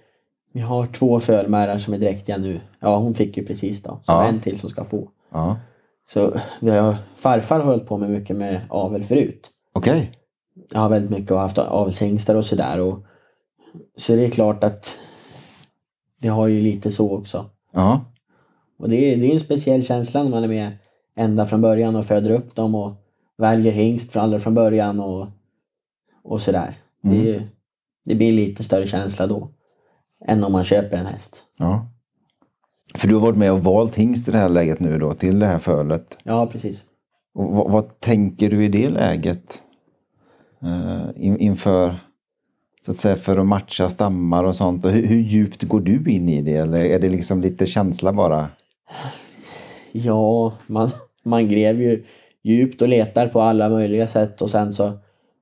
vi 0.54 0.62
har 0.62 0.88
två 0.88 1.20
fölmärar 1.20 1.78
som 1.78 1.94
är 1.94 1.98
dräktiga 1.98 2.38
nu. 2.38 2.62
Ja, 2.80 2.98
hon 2.98 3.14
fick 3.14 3.38
ju 3.38 3.46
precis 3.46 3.84
då. 3.84 3.90
Så 3.90 4.12
Ja. 4.12 4.28
en 4.28 4.40
till 4.42 4.60
som 4.60 4.70
ska 4.70 4.84
få. 4.84 5.10
Ja, 5.32 5.58
Så 6.14 6.40
vi 6.62 6.72
har, 6.72 6.96
farfar 7.16 7.60
har 7.60 7.66
hållit 7.66 7.88
på 7.88 7.98
med 7.98 8.10
mycket 8.10 8.36
med 8.38 8.62
avel 8.70 9.04
förut. 9.04 9.50
okej. 9.74 10.12
Jag 10.72 10.80
har 10.80 10.90
väldigt 10.90 11.12
mycket 11.12 11.32
och 11.32 11.40
haft 11.40 11.58
avelshingstar 11.58 12.36
och 12.36 12.46
sådär. 12.46 12.80
Och, 12.80 13.06
så 13.98 14.16
det 14.16 14.26
är 14.26 14.30
klart 14.30 14.64
att 14.64 14.98
vi 16.22 16.28
har 16.28 16.48
ju 16.48 16.62
lite 16.62 16.92
så 16.92 17.18
också. 17.18 17.46
Ja, 17.74 18.02
Och 18.78 18.90
det 18.90 19.14
är, 19.14 19.18
det 19.18 19.30
är 19.30 19.34
en 19.34 19.40
speciell 19.40 19.84
känsla 19.84 20.24
när 20.24 20.30
man 20.30 20.44
är 20.44 20.48
med 20.48 20.78
ända 21.16 21.46
från 21.46 21.62
början 21.62 21.96
och 21.96 22.06
föder 22.06 22.30
upp 22.30 22.56
dem 22.56 22.76
och 22.76 22.92
väljer 23.38 23.72
hingst 23.72 24.12
från 24.12 24.24
allra 24.24 24.40
från 24.40 24.54
början 24.54 25.00
och, 25.00 25.28
och 26.24 26.42
sådär. 26.42 26.78
Det, 27.02 27.36
är, 27.36 27.50
det 28.06 28.16
blir 28.16 28.32
lite 28.32 28.64
större 28.64 28.88
känsla 28.88 29.28
då 29.28 29.50
än 30.26 30.44
om 30.44 30.52
man 30.52 30.64
köper 30.64 30.98
en 30.98 31.06
häst. 31.06 31.44
ja. 31.58 31.88
För 32.96 33.08
du 33.08 33.14
har 33.14 33.22
varit 33.22 33.38
med 33.38 33.52
och 33.52 33.64
valt 33.64 33.96
hingst 33.96 34.28
i 34.28 34.32
det 34.32 34.38
här 34.38 34.50
läget 34.50 34.80
nu 34.80 34.98
då 34.98 35.14
till 35.14 35.40
det 35.40 35.46
här 35.46 35.60
fölet. 35.60 36.18
Ja, 36.24 36.48
precis. 36.48 36.84
Och 37.34 37.52
vad, 37.52 37.72
vad 37.72 38.00
tänker 38.00 38.50
du 38.50 38.66
i 38.66 38.68
det 38.68 38.90
läget? 38.90 39.62
Eh, 40.62 41.24
in, 41.26 41.38
inför 41.38 41.96
så 42.86 42.92
att 42.92 42.98
säga 42.98 43.16
för 43.16 43.38
att 43.38 43.46
matcha 43.46 43.90
stammar 43.90 44.44
och 44.44 44.56
sånt. 44.56 44.86
Och 44.86 44.92
hur, 44.92 45.06
hur 45.08 45.20
djupt 45.20 45.64
går 45.64 45.80
du 45.80 46.12
in 46.12 46.30
i 46.30 46.42
det? 46.42 46.56
Eller 46.56 46.80
är 46.80 47.00
det 47.00 47.10
liksom 47.10 47.42
lite 47.42 47.66
känsla 47.66 48.14
bara? 48.14 48.50
Ja, 49.92 50.54
man, 50.68 50.90
man 51.24 51.48
gräver 51.48 51.82
ju 51.82 52.06
djupt 52.42 52.82
och 52.82 52.88
letar 52.88 53.28
på 53.28 53.42
alla 53.42 53.70
möjliga 53.70 54.08
sätt 54.08 54.42
och 54.42 54.50
sen 54.50 54.74
så 54.74 54.92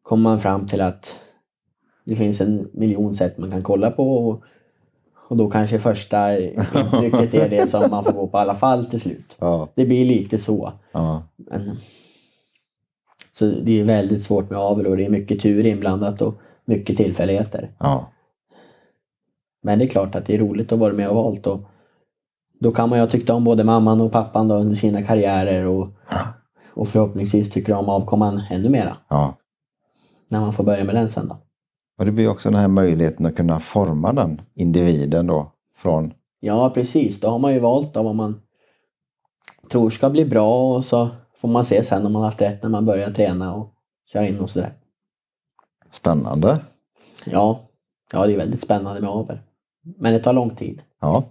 kommer 0.01 0.23
man 0.23 0.41
fram 0.41 0.67
till 0.67 0.81
att 0.81 1.19
det 2.05 2.15
finns 2.15 2.41
en 2.41 2.69
miljon 2.73 3.15
sätt 3.15 3.37
man 3.37 3.51
kan 3.51 3.61
kolla 3.61 3.91
på 3.91 4.13
och, 4.13 4.43
och 5.27 5.37
då 5.37 5.49
kanske 5.49 5.79
första 5.79 6.39
intrycket 6.39 7.33
är 7.33 7.49
det 7.49 7.67
som 7.67 7.91
man 7.91 8.03
får 8.03 8.11
gå 8.11 8.27
på 8.27 8.37
i 8.37 8.41
alla 8.41 8.55
fall 8.55 8.85
till 8.85 9.01
slut. 9.01 9.35
Ja. 9.39 9.69
Det 9.75 9.85
blir 9.85 10.05
lite 10.05 10.37
så. 10.37 10.73
Ja. 10.91 11.23
Men, 11.35 11.77
så 13.31 13.45
det 13.45 13.79
är 13.79 13.83
väldigt 13.83 14.23
svårt 14.23 14.49
med 14.49 14.59
avel 14.59 14.87
och 14.87 14.97
det 14.97 15.05
är 15.05 15.09
mycket 15.09 15.41
tur 15.41 15.65
inblandat 15.65 16.21
och 16.21 16.35
mycket 16.65 16.97
tillfälligheter. 16.97 17.71
Ja. 17.79 18.11
Men 19.61 19.79
det 19.79 19.85
är 19.85 19.89
klart 19.89 20.15
att 20.15 20.25
det 20.25 20.35
är 20.35 20.39
roligt 20.39 20.71
att 20.71 20.79
vara 20.79 20.93
med 20.93 21.09
och 21.09 21.15
valt 21.15 21.47
och 21.47 21.59
då 22.59 22.71
kan 22.71 22.89
man 22.89 22.97
ju 22.97 23.03
ha 23.03 23.09
tyckt 23.09 23.29
om 23.29 23.43
både 23.43 23.63
mamman 23.63 24.01
och 24.01 24.11
pappan 24.11 24.47
då 24.47 24.55
under 24.55 24.75
sina 24.75 25.03
karriärer 25.03 25.65
och, 25.65 25.87
och 26.73 26.87
förhoppningsvis 26.87 27.51
tycker 27.51 27.73
om 27.73 27.89
avkomman 27.89 28.41
ännu 28.49 28.69
mera 28.69 28.97
ja. 29.09 29.37
när 30.29 30.39
man 30.39 30.53
får 30.53 30.63
börja 30.63 30.83
med 30.83 30.95
den 30.95 31.09
sen 31.09 31.27
då. 31.27 31.37
Och 31.97 32.05
det 32.05 32.11
blir 32.11 32.29
också 32.29 32.49
den 32.49 32.59
här 32.59 32.67
möjligheten 32.67 33.25
att 33.25 33.35
kunna 33.35 33.59
forma 33.59 34.13
den 34.13 34.41
individen 34.53 35.27
då 35.27 35.51
från 35.75 36.13
Ja 36.39 36.69
precis, 36.69 37.19
då 37.19 37.27
har 37.27 37.39
man 37.39 37.53
ju 37.53 37.59
valt 37.59 37.93
då 37.93 38.03
vad 38.03 38.15
man 38.15 38.41
tror 39.71 39.89
ska 39.89 40.09
bli 40.09 40.25
bra 40.25 40.75
och 40.75 40.85
så 40.85 41.09
får 41.37 41.47
man 41.47 41.65
se 41.65 41.83
sen 41.83 42.05
om 42.05 42.13
man 42.13 42.23
haft 42.23 42.41
rätt 42.41 42.63
när 42.63 42.69
man 42.69 42.85
börjar 42.85 43.11
träna 43.11 43.55
och 43.55 43.73
köra 44.05 44.27
in 44.27 44.39
och 44.39 44.49
sådär. 44.49 44.73
spännande. 45.91 46.59
Ja, 47.25 47.59
ja 48.11 48.27
det 48.27 48.33
är 48.33 48.37
väldigt 48.37 48.61
spännande 48.61 49.01
med 49.01 49.09
avel. 49.09 49.39
Men 49.81 50.13
det 50.13 50.19
tar 50.19 50.33
lång 50.33 50.49
tid. 50.49 50.81
Ja. 51.01 51.23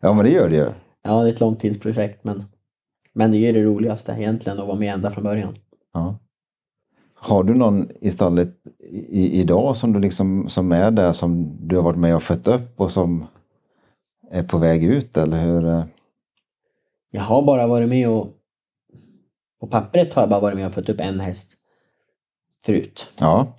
Ja 0.00 0.12
men 0.12 0.24
det 0.24 0.30
gör 0.30 0.48
det 0.48 0.56
ju. 0.56 0.70
Ja, 1.02 1.22
det 1.22 1.28
är 1.28 1.32
ett 1.32 1.40
långtidsprojekt 1.40 2.24
men, 2.24 2.44
men 3.12 3.30
det 3.30 3.36
är 3.36 3.40
ju 3.40 3.52
det 3.52 3.62
roligaste 3.62 4.12
egentligen 4.12 4.58
att 4.58 4.66
vara 4.66 4.78
med 4.78 4.94
ända 4.94 5.10
från 5.10 5.24
början. 5.24 5.56
Ja. 5.92 6.18
Har 7.14 7.44
du 7.44 7.54
någon 7.54 7.90
i 8.00 8.10
stallet 8.10 8.54
i, 8.90 9.40
idag 9.40 9.76
som 9.76 9.92
du 9.92 10.00
liksom 10.00 10.48
som 10.48 10.72
är 10.72 10.90
där 10.90 11.12
som 11.12 11.56
du 11.68 11.76
har 11.76 11.82
varit 11.82 11.98
med 11.98 12.16
och 12.16 12.22
fött 12.22 12.48
upp 12.48 12.80
och 12.80 12.92
som 12.92 13.26
är 14.30 14.42
på 14.42 14.58
väg 14.58 14.84
ut 14.84 15.16
eller 15.16 15.42
hur? 15.42 15.84
Jag 17.10 17.22
har 17.22 17.42
bara 17.42 17.66
varit 17.66 17.88
med 17.88 18.08
och 18.08 18.28
på 19.60 19.66
pappret 19.66 20.14
har 20.14 20.22
jag 20.22 20.30
bara 20.30 20.40
varit 20.40 20.56
med 20.56 20.66
och 20.66 20.74
fått 20.74 20.88
upp 20.88 21.00
en 21.00 21.20
häst 21.20 21.56
förut. 22.64 23.08
Ja. 23.18 23.58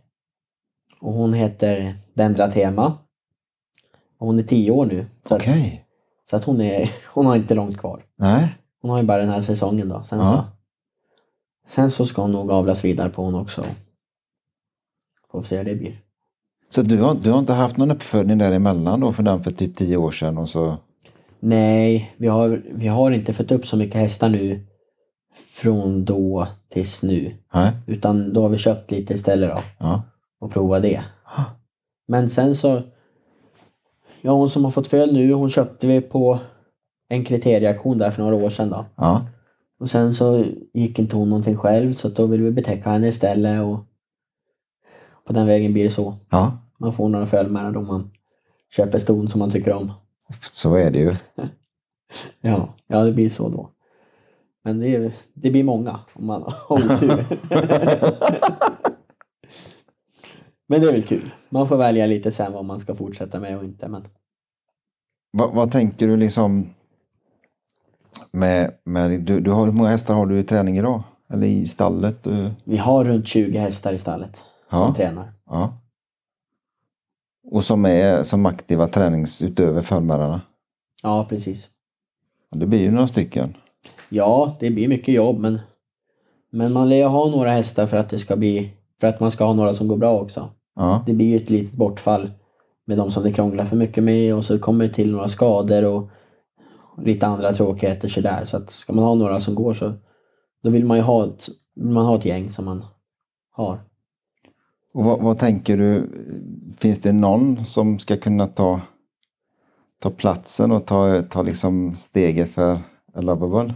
Och 1.02 1.14
hon 1.14 1.34
heter 1.34 1.96
Dendratema. 2.14 2.98
Och 4.18 4.28
hon 4.28 4.40
är 4.40 4.44
tio 4.44 4.72
år 4.72 4.86
nu. 4.86 5.06
Okej. 5.30 5.86
att, 5.86 5.89
så 6.30 6.36
att 6.36 6.44
hon, 6.44 6.62
är, 6.62 6.92
hon 7.14 7.26
har 7.26 7.36
inte 7.36 7.54
långt 7.56 7.78
kvar. 7.78 8.04
Nej. 8.16 8.56
Hon 8.82 8.92
har 8.92 8.98
ju 8.98 9.04
bara 9.04 9.18
den 9.18 9.30
här 9.30 9.42
säsongen 9.42 9.90
då. 9.90 10.04
Sen, 10.04 10.20
Ja. 10.20 10.26
så, 11.68 11.74
sen 11.76 11.92
så 11.92 12.06
ska 12.06 12.22
hon 12.22 12.32
nog 12.32 12.52
avlas 12.52 12.84
vidare 12.86 13.10
på 13.10 13.24
hon 13.24 13.36
också. 13.36 13.66
Får 15.32 15.44
se 15.44 15.58
hur 15.58 15.64
det 15.64 15.76
blir. 15.76 16.02
Så 16.70 16.82
du 16.82 17.02
har, 17.02 17.16
du 17.16 17.32
har 17.32 17.40
inte 17.40 17.54
haft 17.54 17.78
någon 17.78 17.92
uppfödning 17.92 18.38
däremellan 18.38 19.00
då 19.00 19.14
för 19.14 19.24
den 19.24 19.44
för 19.44 19.52
typ 19.52 19.76
tio 19.76 19.98
år 19.98 20.12
sedan 20.12 20.38
och 20.38 20.50
så? 20.50 20.78
Nej, 21.40 22.14
vi 22.18 22.28
har, 22.28 22.62
vi 22.72 22.88
har 22.88 23.12
inte 23.12 23.34
fått 23.34 23.52
upp 23.52 23.68
så 23.68 23.78
mycket 23.78 24.02
hästar 24.02 24.30
nu 24.30 24.66
från 25.52 26.06
då 26.06 26.48
tills 26.70 27.04
nu. 27.04 27.36
Nej. 27.54 27.72
Utan 27.88 28.34
då 28.34 28.42
har 28.42 28.50
vi 28.50 28.58
köpt 28.58 28.92
lite 28.92 29.14
istället 29.14 29.50
då 29.56 29.62
Ja. 29.78 30.04
och 30.40 30.52
provat 30.52 30.82
det. 30.82 31.04
Ah. 31.24 31.44
Men 32.08 32.30
sen 32.30 32.56
så... 32.56 32.82
Ja, 34.22 34.32
hon 34.32 34.50
som 34.50 34.64
har 34.64 34.72
fått 34.72 34.88
föl 34.88 35.14
nu, 35.14 35.34
hon 35.34 35.50
köpte 35.50 35.88
vi 35.88 36.02
på 36.02 36.40
en 37.10 37.26
kriterieauktion 37.26 37.98
där 37.98 38.12
för 38.12 38.22
några 38.24 38.36
år 38.36 38.50
sedan 38.50 38.70
då. 38.70 38.86
Ja. 38.96 39.26
Och 39.80 39.90
sen 39.90 40.14
så 40.14 40.46
gick 40.74 41.00
inte 41.00 41.16
hon 41.16 41.30
någonting 41.30 41.58
själv 41.58 41.94
så 41.94 42.10
då 42.10 42.26
ville 42.26 42.44
vi 42.44 42.52
betäcka 42.52 42.90
henne 42.90 43.08
istället 43.08 43.62
och 43.64 43.80
på 45.28 45.34
den 45.34 45.48
vägen 45.48 45.74
blir 45.74 45.84
det 45.84 45.92
så. 45.92 46.16
Ja, 46.30 46.58
Man 46.78 46.94
får 46.94 47.10
några 47.10 47.26
föl 47.26 47.52
med 47.52 47.78
om 47.78 47.88
man 47.88 48.12
köper 48.76 49.00
ston 49.00 49.30
som 49.30 49.40
man 49.40 49.52
tycker 49.52 49.74
om. 49.74 49.92
så 50.52 50.76
är 50.76 50.92
det 50.92 51.00
ju. 51.00 51.16
Ja, 52.42 52.74
ja 52.88 53.04
det 53.04 53.12
blir 53.12 53.30
så 53.30 53.50
då. 53.50 53.70
Men 54.64 54.80
det, 54.80 55.12
det 55.34 55.52
blir 55.52 55.64
många 55.64 56.00
om 56.14 56.26
man 56.26 56.44
har 56.44 56.74
otur. 56.74 57.26
men 60.70 60.82
det 60.82 60.88
är 60.88 60.92
väl 60.92 61.04
kul. 61.04 61.32
Man 61.50 61.68
får 61.68 61.78
välja 61.78 62.06
lite 62.06 62.32
sen 62.32 62.54
vad 62.54 62.66
man 62.66 62.80
ska 62.80 62.96
fortsätta 62.96 63.40
med 63.40 63.58
och 63.58 63.64
inte. 63.64 63.88
Men 63.88 64.08
Vad, 65.32 65.54
vad 65.56 65.72
tänker 65.72 66.08
du 66.08 66.18
liksom 66.18 66.70
med, 68.32 68.72
med 68.84 69.22
du, 69.22 69.40
du 69.40 69.52
har, 69.52 69.66
hur 69.66 69.72
många 69.74 69.90
hästar 69.90 70.14
har 70.14 70.26
du 70.26 70.40
i 70.40 70.44
träning 70.44 70.78
idag? 70.78 71.04
Eller 71.34 71.48
i 71.48 71.66
stallet? 71.66 72.24
Du, 72.24 72.50
vi 72.64 72.78
har 72.78 73.06
runt 73.06 73.28
20 73.28 73.58
hästar 73.58 73.94
i 73.94 73.98
stallet 74.00 74.42
Ja. 74.72 74.86
som 74.86 74.94
tränar. 74.96 75.34
ja. 75.46 75.74
Och 77.52 77.64
som 77.64 77.86
är 77.86 78.24
som 78.24 78.46
aktiva 78.46 78.88
tränings 78.88 79.42
utöver 79.42 79.82
förmärarna? 79.82 80.42
Ja, 81.04 81.26
precis. 81.30 81.68
Det 82.52 82.66
blir 82.66 82.80
ju 82.82 82.92
några 82.92 83.08
stycken. 83.08 83.54
Ja, 84.10 84.58
det 84.60 84.70
blir 84.72 84.88
mycket 84.88 85.14
jobb 85.14 85.40
men, 85.40 85.60
men 86.50 86.74
man 86.74 86.90
lär 86.90 86.96
ju 86.96 87.04
ha 87.06 87.30
några 87.30 87.52
hästar 87.52 87.88
för 87.88 87.98
att 87.98 88.10
det 88.10 88.20
ska 88.20 88.36
bli 88.36 88.74
för 89.00 89.08
att 89.08 89.20
man 89.20 89.32
ska 89.32 89.44
ha 89.46 89.54
några 89.54 89.74
som 89.74 89.88
går 89.88 89.98
bra 89.98 90.20
också. 90.20 90.50
Ja, 90.80 91.04
Det 91.06 91.14
blir 91.14 91.26
ju 91.26 91.36
ett 91.38 91.50
litet 91.50 91.74
bortfall 91.74 92.32
med 92.86 92.98
de 92.98 93.12
som 93.12 93.24
det 93.24 93.32
krånglar 93.32 93.66
för 93.66 93.76
mycket 93.76 94.04
med 94.04 94.36
och 94.36 94.46
så 94.46 94.60
kommer 94.60 94.88
det 94.88 94.94
till 94.94 95.12
några 95.12 95.28
skador 95.28 95.86
och 95.86 96.10
lite 97.04 97.28
andra 97.28 97.54
tråkigheter 97.54 98.10
sådär. 98.10 98.46
Så 98.46 98.58
att 98.58 98.70
ska 98.70 98.94
man 98.94 99.04
ha 99.04 99.16
några 99.16 99.40
som 99.40 99.56
går 99.56 99.74
så 99.74 99.94
då 100.64 100.70
vill 100.70 100.86
man 100.86 100.98
ju 100.98 101.04
ha 101.04 101.26
ett, 101.26 101.50
man 101.76 102.06
ha 102.06 102.18
ett 102.18 102.26
gäng 102.26 102.52
som 102.52 102.66
man 102.66 102.86
har. 103.52 103.80
och 104.94 105.04
vad, 105.04 105.22
vad 105.22 105.40
tänker 105.40 105.78
du? 105.78 106.10
Finns 106.78 107.00
det 107.00 107.12
någon 107.12 107.66
som 107.66 108.00
ska 108.00 108.18
kunna 108.18 108.48
ta, 108.48 108.82
ta 110.02 110.10
platsen 110.10 110.72
och 110.72 110.86
ta, 110.86 111.22
ta 111.22 111.42
liksom 111.42 111.96
steget 111.96 112.50
för 112.50 112.80
Lovable? 113.16 113.74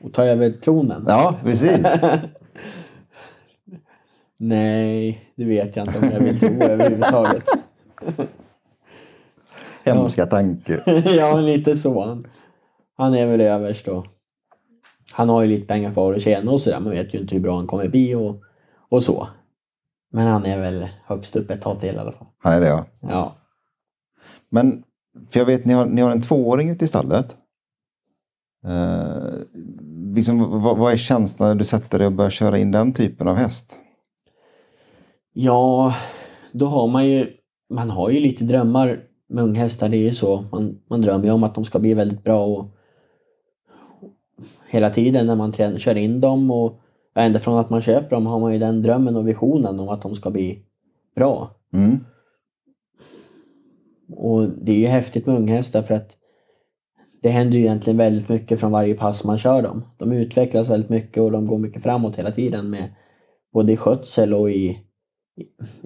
Och 0.00 0.12
ta 0.12 0.24
över 0.24 0.50
tronen. 0.50 1.04
Ja, 1.08 1.34
precis. 1.44 1.86
Nej, 4.36 5.32
det 5.36 5.44
vet 5.44 5.76
jag 5.76 5.88
inte 5.88 5.98
om 5.98 6.10
jag 6.12 6.20
vill 6.20 6.40
tro 6.40 6.62
överhuvudtaget. 6.62 7.44
Hemska 9.84 10.26
tanke. 10.26 10.82
ja, 11.16 11.36
lite 11.36 11.76
så. 11.76 12.04
Han, 12.04 12.26
han 12.96 13.14
är 13.14 13.26
väl 13.26 13.40
överst 13.40 13.88
och 13.88 14.06
han 15.12 15.28
har 15.28 15.42
ju 15.42 15.48
lite 15.48 15.66
pengar 15.66 15.92
kvar 15.92 16.14
att 16.14 16.22
tjäna 16.22 16.52
och 16.52 16.60
sådär. 16.60 16.80
Man 16.80 16.90
vet 16.90 17.14
ju 17.14 17.18
inte 17.18 17.34
hur 17.34 17.42
bra 17.42 17.56
han 17.56 17.66
kommer 17.66 17.88
bli 17.88 18.14
och, 18.14 18.42
och 18.88 19.02
så. 19.02 19.28
Men 20.12 20.26
han 20.26 20.46
är 20.46 20.58
väl 20.58 20.88
högst 21.04 21.36
upp 21.36 21.50
ett 21.50 21.62
tag 21.62 21.80
till 21.80 21.94
i 21.94 21.98
alla 21.98 22.12
fall. 22.12 22.26
Han 22.38 22.52
är 22.52 22.60
det 22.60 22.66
ja. 22.66 22.84
Ja. 23.00 23.36
Men, 24.48 24.82
för 25.30 25.40
jag 25.40 25.46
vet 25.46 25.64
ni 25.64 25.72
har, 25.72 25.86
ni 25.86 26.02
har 26.02 26.10
en 26.10 26.20
tvååring 26.20 26.70
ute 26.70 26.84
i 26.84 26.88
stallet. 26.88 27.36
Eh, 28.66 29.34
liksom, 30.14 30.62
vad, 30.62 30.78
vad 30.78 30.92
är 30.92 30.96
känslan 30.96 31.48
när 31.48 31.54
du 31.54 31.64
sätter 31.64 31.98
dig 31.98 32.06
och 32.06 32.12
börjar 32.12 32.30
köra 32.30 32.58
in 32.58 32.70
den 32.70 32.92
typen 32.92 33.28
av 33.28 33.36
häst? 33.36 33.78
Ja, 35.36 35.94
då 36.52 36.66
har 36.66 36.88
man 36.88 37.06
ju, 37.06 37.26
man 37.70 37.90
har 37.90 38.10
ju 38.10 38.20
lite 38.20 38.44
drömmar 38.44 39.04
med 39.28 39.44
unghästar, 39.44 39.88
det 39.88 39.96
är 39.96 40.02
ju 40.02 40.14
så. 40.14 40.44
Man, 40.52 40.78
man 40.90 41.00
drömmer 41.00 41.24
ju 41.24 41.30
om 41.30 41.44
att 41.44 41.54
de 41.54 41.64
ska 41.64 41.78
bli 41.78 41.94
väldigt 41.94 42.24
bra 42.24 42.46
och 42.46 42.70
hela 44.68 44.90
tiden 44.90 45.26
när 45.26 45.36
man 45.36 45.52
tränar, 45.52 45.78
kör 45.78 45.96
in 45.96 46.20
dem 46.20 46.50
och 46.50 46.80
ända 47.14 47.40
från 47.40 47.58
att 47.58 47.70
man 47.70 47.82
köper 47.82 48.10
dem 48.10 48.26
har 48.26 48.40
man 48.40 48.52
ju 48.52 48.58
den 48.58 48.82
drömmen 48.82 49.16
och 49.16 49.28
visionen 49.28 49.80
om 49.80 49.88
att 49.88 50.02
de 50.02 50.14
ska 50.14 50.30
bli 50.30 50.62
bra. 51.16 51.50
Mm. 51.72 51.98
Och 54.16 54.48
det 54.48 54.72
är 54.72 54.76
ju 54.76 54.86
häftigt 54.86 55.26
med 55.26 55.36
unghästar 55.36 55.82
för 55.82 55.94
att 55.94 56.16
det 57.22 57.28
händer 57.28 57.58
ju 57.58 57.64
egentligen 57.64 57.96
väldigt 57.96 58.28
mycket 58.28 58.60
från 58.60 58.72
varje 58.72 58.94
pass 58.94 59.24
man 59.24 59.38
kör 59.38 59.62
dem. 59.62 59.82
De 59.98 60.12
utvecklas 60.12 60.68
väldigt 60.68 60.90
mycket 60.90 61.22
och 61.22 61.32
de 61.32 61.46
går 61.46 61.58
mycket 61.58 61.82
framåt 61.82 62.16
hela 62.16 62.32
tiden 62.32 62.70
med 62.70 62.94
både 63.52 63.72
i 63.72 63.76
skötsel 63.76 64.34
och 64.34 64.50
i, 64.50 64.83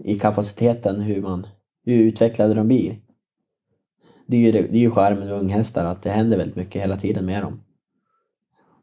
i, 0.05 0.19
kapaciteten 0.19 1.01
hur 1.01 1.23
man 1.23 1.47
hur 1.85 2.03
utvecklade 2.03 2.55
de 2.55 2.67
blir. 2.67 3.01
Det 4.27 4.37
är 4.37 4.41
ju, 4.41 4.53
det, 4.53 4.59
är 4.59 4.81
ju 4.81 4.91
charmen 4.91 5.29
med 5.29 5.39
unghästar 5.39 5.85
att 5.85 6.03
det 6.03 6.11
händer 6.11 6.39
väldigt 6.39 6.57
mycket 6.57 6.83
hela 6.83 6.97
tiden 6.97 7.27
med 7.27 7.43
dem. 7.43 7.61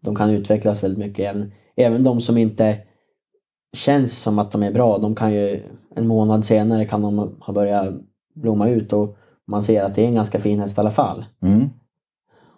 De 0.02 0.16
kan 0.16 0.30
utvecklas 0.30 0.84
väldigt 0.84 1.00
mycket. 1.00 1.26
Även, 1.26 1.52
även 1.76 2.04
de 2.04 2.22
som 2.22 2.38
inte 2.38 2.78
känns 3.74 4.22
som 4.22 4.40
att 4.40 4.52
de 4.52 4.64
är 4.64 4.72
bra, 4.72 4.98
de 4.98 5.16
kan 5.16 5.34
ju 5.34 5.64
en 5.96 6.08
månad 6.08 6.46
senare 6.46 6.86
kan 6.86 7.02
de 7.02 7.36
ha 7.40 7.54
börjat 7.54 7.94
blomma 8.34 8.70
ut 8.70 8.94
och 8.94 9.18
man 9.48 9.64
ser 9.64 9.84
att 9.84 9.96
det 9.96 10.04
är 10.04 10.08
en 10.08 10.16
ganska 10.16 10.40
fin 10.40 10.60
häst 10.60 10.78
i 10.78 10.82
alla 10.82 10.92
fall. 10.92 11.26
Mm. 11.42 11.70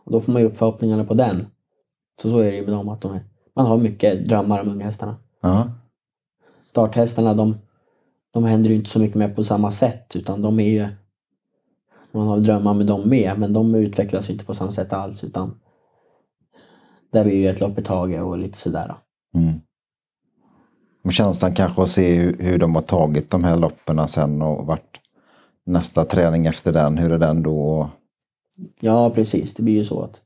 Och 0.08 0.12
då 0.12 0.22
får 0.22 0.32
man 0.32 0.42
ju 0.42 0.48
upp 0.48 0.58
förhoppningarna 0.58 1.04
på 1.04 1.14
den. 1.14 1.46
Så 2.22 2.30
så 2.30 2.40
är 2.40 2.52
det 2.52 2.58
ju 2.58 2.66
med 2.66 2.74
dem 2.74 2.90
att 2.90 3.02
de 3.02 3.14
är, 3.14 3.24
man 3.56 3.66
har 3.66 3.78
mycket 3.78 4.26
drömmar 4.26 4.62
om 4.62 4.70
unghästarna. 4.70 5.16
Ja. 5.42 5.72
Starthästarna 6.70 7.34
de, 7.34 7.56
de 8.38 8.44
händer 8.44 8.70
ju 8.70 8.76
inte 8.76 8.90
så 8.90 9.00
mycket 9.00 9.16
med 9.16 9.36
på 9.36 9.44
samma 9.44 9.72
sätt 9.72 10.16
utan 10.16 10.42
de 10.42 10.60
är 10.60 10.70
ju 10.70 10.88
man 12.12 12.28
har 12.28 12.40
drömmar 12.40 12.74
med 12.74 12.86
dem 12.86 13.10
med 13.10 13.40
men 13.40 13.54
de 13.54 13.76
utvecklas 13.76 14.30
ju 14.30 14.34
inte 14.34 14.46
på 14.46 14.54
samma 14.54 14.72
sätt 14.72 14.94
alls 14.94 15.24
utan 15.24 15.60
där 17.12 17.24
blir 17.24 17.44
det 17.44 17.50
ett 17.50 17.60
lopp 17.60 17.80
i 17.80 17.84
taget 17.84 18.24
och 18.24 18.38
lite 18.38 18.58
sådär. 18.58 18.96
Mm. 19.36 19.62
Och 21.04 21.14
känslan 21.14 21.54
kanske 21.54 21.82
att 21.82 21.90
se 21.90 22.16
hur, 22.16 22.38
hur 22.40 22.60
de 22.60 22.76
har 22.76 22.82
tagit 22.82 23.32
de 23.32 23.44
här 23.44 23.58
loppen 23.58 24.08
sen 24.08 24.42
och 24.42 24.66
vart 24.66 25.00
nästa 25.66 26.04
träning 26.04 26.46
efter 26.46 26.74
den, 26.74 26.98
hur 26.98 27.12
är 27.12 27.18
den 27.18 27.44
då? 27.44 27.90
Ja 28.80 29.10
precis, 29.10 29.54
det 29.54 29.64
blir 29.64 29.76
ju 29.76 29.86
så 29.86 30.02
att 30.02 30.22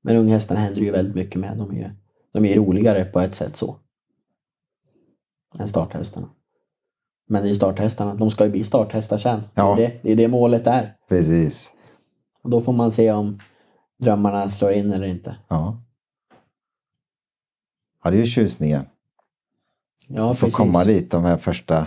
men 0.00 0.16
unghästarna 0.16 0.60
händer 0.60 0.80
ju 0.80 0.90
väldigt 0.90 1.14
mycket 1.14 1.40
med. 1.40 1.56
De 1.58 1.76
är 1.76 1.96
de 2.32 2.44
är 2.44 2.56
roligare 2.56 3.04
på 3.04 3.20
ett 3.20 3.34
sätt 3.34 3.56
så. 3.56 3.76
Än 5.58 5.68
starthästarna. 5.68 6.28
Men 7.32 7.42
det 7.42 7.50
är 7.50 7.54
starthästarna, 7.54 8.14
de 8.14 8.30
ska 8.30 8.44
ju 8.44 8.50
bli 8.50 8.64
starthästar 8.64 9.18
sen. 9.18 9.40
Ja. 9.54 9.74
Det, 9.76 9.84
är 9.84 9.98
det, 10.02 10.12
är 10.12 10.16
det 10.16 10.28
målet 10.28 10.66
är. 10.66 10.94
Precis. 11.08 11.72
Och 12.42 12.50
då 12.50 12.60
får 12.60 12.72
man 12.72 12.92
se 12.92 13.12
om 13.12 13.38
drömmarna 13.98 14.50
slår 14.50 14.72
in 14.72 14.92
eller 14.92 15.06
inte. 15.06 15.36
Ja. 15.48 15.76
Ja, 18.04 18.10
det 18.10 18.16
är 18.16 18.20
ju 18.20 18.26
tjusningen. 18.26 18.82
Ja, 20.06 20.30
Att 20.30 20.38
få 20.38 20.46
precis. 20.46 20.56
komma 20.56 20.84
dit 20.84 21.10
de 21.10 21.24
här 21.24 21.36
första, 21.36 21.86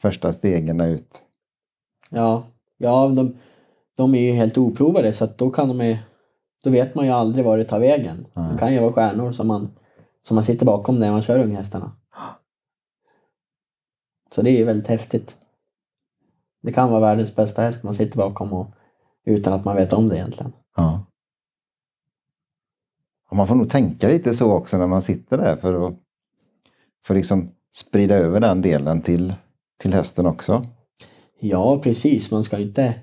första 0.00 0.32
stegen 0.32 0.80
ut. 0.80 1.22
Ja, 2.10 2.42
ja 2.78 3.08
de, 3.08 3.36
de 3.96 4.14
är 4.14 4.20
ju 4.20 4.32
helt 4.32 4.58
oprovade 4.58 5.12
så 5.12 5.28
då 5.36 5.50
kan 5.50 5.68
de 5.68 5.86
ju, 5.86 5.96
Då 6.64 6.70
vet 6.70 6.94
man 6.94 7.06
ju 7.06 7.12
aldrig 7.12 7.44
var 7.44 7.58
det 7.58 7.64
tar 7.64 7.80
vägen. 7.80 8.26
Nej. 8.34 8.52
Det 8.52 8.58
kan 8.58 8.72
ju 8.72 8.80
vara 8.80 8.92
stjärnor 8.92 9.32
som 9.32 9.46
man, 9.46 9.70
som 10.28 10.34
man 10.34 10.44
sitter 10.44 10.66
bakom 10.66 10.98
när 10.98 11.10
man 11.10 11.22
kör 11.22 11.38
unghästarna. 11.38 11.92
Så 14.34 14.42
det 14.42 14.50
är 14.50 14.64
väldigt 14.64 14.88
häftigt. 14.88 15.36
Det 16.62 16.72
kan 16.72 16.90
vara 16.90 17.00
världens 17.00 17.36
bästa 17.36 17.62
häst 17.62 17.82
man 17.84 17.94
sitter 17.94 18.16
bakom 18.16 18.52
och, 18.52 18.70
utan 19.24 19.52
att 19.52 19.64
man 19.64 19.76
vet 19.76 19.92
om 19.92 20.08
det 20.08 20.16
egentligen. 20.16 20.52
Ja. 20.76 21.04
Och 23.30 23.36
man 23.36 23.46
får 23.48 23.54
nog 23.54 23.70
tänka 23.70 24.08
lite 24.08 24.34
så 24.34 24.52
också 24.52 24.78
när 24.78 24.86
man 24.86 25.02
sitter 25.02 25.38
där 25.38 25.56
för 25.56 25.86
att 25.88 25.94
för 27.04 27.14
liksom 27.14 27.50
sprida 27.72 28.14
över 28.14 28.40
den 28.40 28.62
delen 28.62 29.00
till, 29.02 29.34
till 29.78 29.94
hästen 29.94 30.26
också. 30.26 30.62
Ja, 31.40 31.78
precis. 31.78 32.30
Man 32.30 32.44
ska 32.44 32.58
inte 32.58 32.94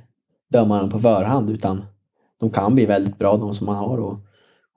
döma 0.49 0.79
dem 0.79 0.89
på 0.89 0.99
förhand 0.99 1.49
utan 1.49 1.85
de 2.39 2.49
kan 2.49 2.75
bli 2.75 2.85
väldigt 2.85 3.17
bra 3.17 3.37
de 3.37 3.55
som 3.55 3.65
man 3.65 3.75
har 3.75 3.97
och 3.97 4.17